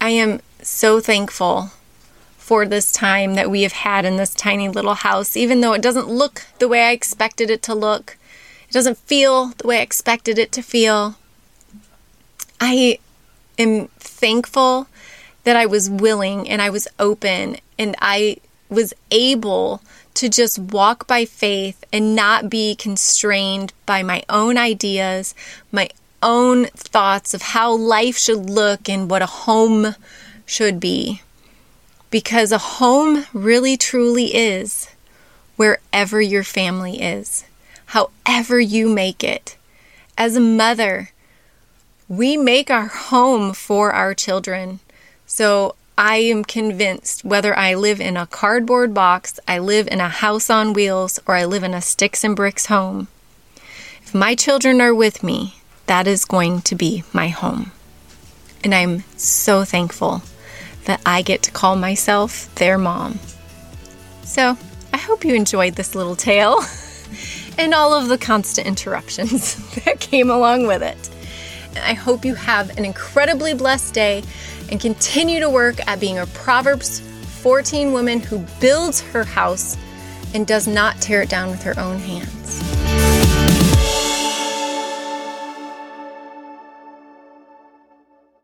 I 0.00 0.10
am 0.10 0.40
so 0.62 1.00
thankful 1.00 1.70
for 2.36 2.66
this 2.66 2.92
time 2.92 3.34
that 3.34 3.50
we 3.50 3.62
have 3.62 3.72
had 3.72 4.04
in 4.04 4.16
this 4.16 4.34
tiny 4.34 4.68
little 4.68 4.94
house, 4.94 5.36
even 5.36 5.60
though 5.60 5.72
it 5.72 5.82
doesn't 5.82 6.08
look 6.08 6.46
the 6.58 6.68
way 6.68 6.82
I 6.84 6.90
expected 6.90 7.50
it 7.50 7.62
to 7.62 7.74
look. 7.74 8.18
It 8.68 8.72
doesn't 8.72 8.98
feel 8.98 9.52
the 9.58 9.66
way 9.66 9.78
I 9.78 9.82
expected 9.82 10.38
it 10.38 10.52
to 10.52 10.62
feel. 10.62 11.16
I 12.60 12.98
am 13.58 13.88
thankful 13.98 14.86
that 15.44 15.56
I 15.56 15.66
was 15.66 15.90
willing 15.90 16.48
and 16.48 16.62
I 16.62 16.70
was 16.70 16.88
open 16.98 17.56
and 17.78 17.96
I 18.00 18.38
was 18.68 18.94
able 19.10 19.82
to 20.14 20.28
just 20.28 20.58
walk 20.58 21.06
by 21.06 21.24
faith 21.24 21.84
and 21.92 22.14
not 22.14 22.50
be 22.50 22.74
constrained 22.74 23.72
by 23.86 24.02
my 24.02 24.22
own 24.28 24.58
ideas, 24.58 25.34
my 25.70 25.88
own 26.22 26.66
thoughts 26.66 27.34
of 27.34 27.42
how 27.42 27.72
life 27.72 28.16
should 28.16 28.48
look 28.48 28.88
and 28.88 29.10
what 29.10 29.22
a 29.22 29.26
home 29.26 29.94
should 30.46 30.80
be. 30.80 31.22
Because 32.10 32.52
a 32.52 32.58
home 32.58 33.24
really 33.32 33.76
truly 33.76 34.34
is 34.34 34.88
wherever 35.56 36.20
your 36.20 36.44
family 36.44 37.00
is, 37.00 37.44
however 37.86 38.60
you 38.60 38.88
make 38.88 39.24
it. 39.24 39.56
As 40.16 40.36
a 40.36 40.40
mother, 40.40 41.10
we 42.08 42.36
make 42.36 42.70
our 42.70 42.86
home 42.86 43.54
for 43.54 43.92
our 43.92 44.14
children. 44.14 44.80
So 45.26 45.74
I 45.96 46.16
am 46.16 46.44
convinced 46.44 47.24
whether 47.24 47.56
I 47.56 47.74
live 47.74 48.00
in 48.00 48.16
a 48.16 48.26
cardboard 48.26 48.92
box, 48.92 49.38
I 49.46 49.58
live 49.58 49.88
in 49.88 50.00
a 50.00 50.08
house 50.08 50.50
on 50.50 50.72
wheels, 50.72 51.20
or 51.26 51.34
I 51.34 51.44
live 51.44 51.62
in 51.62 51.74
a 51.74 51.80
sticks 51.80 52.24
and 52.24 52.34
bricks 52.34 52.66
home, 52.66 53.08
if 54.02 54.14
my 54.14 54.34
children 54.34 54.80
are 54.80 54.94
with 54.94 55.22
me, 55.22 55.56
that 55.86 56.06
is 56.06 56.24
going 56.24 56.62
to 56.62 56.74
be 56.74 57.04
my 57.12 57.28
home. 57.28 57.72
And 58.64 58.74
I'm 58.74 59.04
so 59.16 59.64
thankful 59.64 60.22
that 60.84 61.00
I 61.04 61.22
get 61.22 61.42
to 61.42 61.50
call 61.50 61.76
myself 61.76 62.52
their 62.56 62.78
mom. 62.78 63.18
So 64.22 64.56
I 64.92 64.96
hope 64.96 65.24
you 65.24 65.34
enjoyed 65.34 65.74
this 65.74 65.94
little 65.94 66.16
tale 66.16 66.60
and 67.58 67.74
all 67.74 67.94
of 67.94 68.08
the 68.08 68.18
constant 68.18 68.66
interruptions 68.66 69.56
that 69.84 70.00
came 70.00 70.30
along 70.30 70.66
with 70.66 70.82
it. 70.82 71.10
I 71.82 71.94
hope 71.94 72.24
you 72.24 72.34
have 72.34 72.76
an 72.76 72.84
incredibly 72.84 73.54
blessed 73.54 73.94
day 73.94 74.22
and 74.70 74.80
continue 74.80 75.40
to 75.40 75.50
work 75.50 75.86
at 75.86 76.00
being 76.00 76.18
a 76.18 76.26
Proverbs 76.26 77.00
14 77.00 77.92
woman 77.92 78.20
who 78.20 78.44
builds 78.60 79.00
her 79.00 79.24
house 79.24 79.76
and 80.34 80.46
does 80.46 80.66
not 80.66 81.00
tear 81.00 81.22
it 81.22 81.28
down 81.28 81.50
with 81.50 81.62
her 81.62 81.78
own 81.78 81.98
hands. 81.98 83.01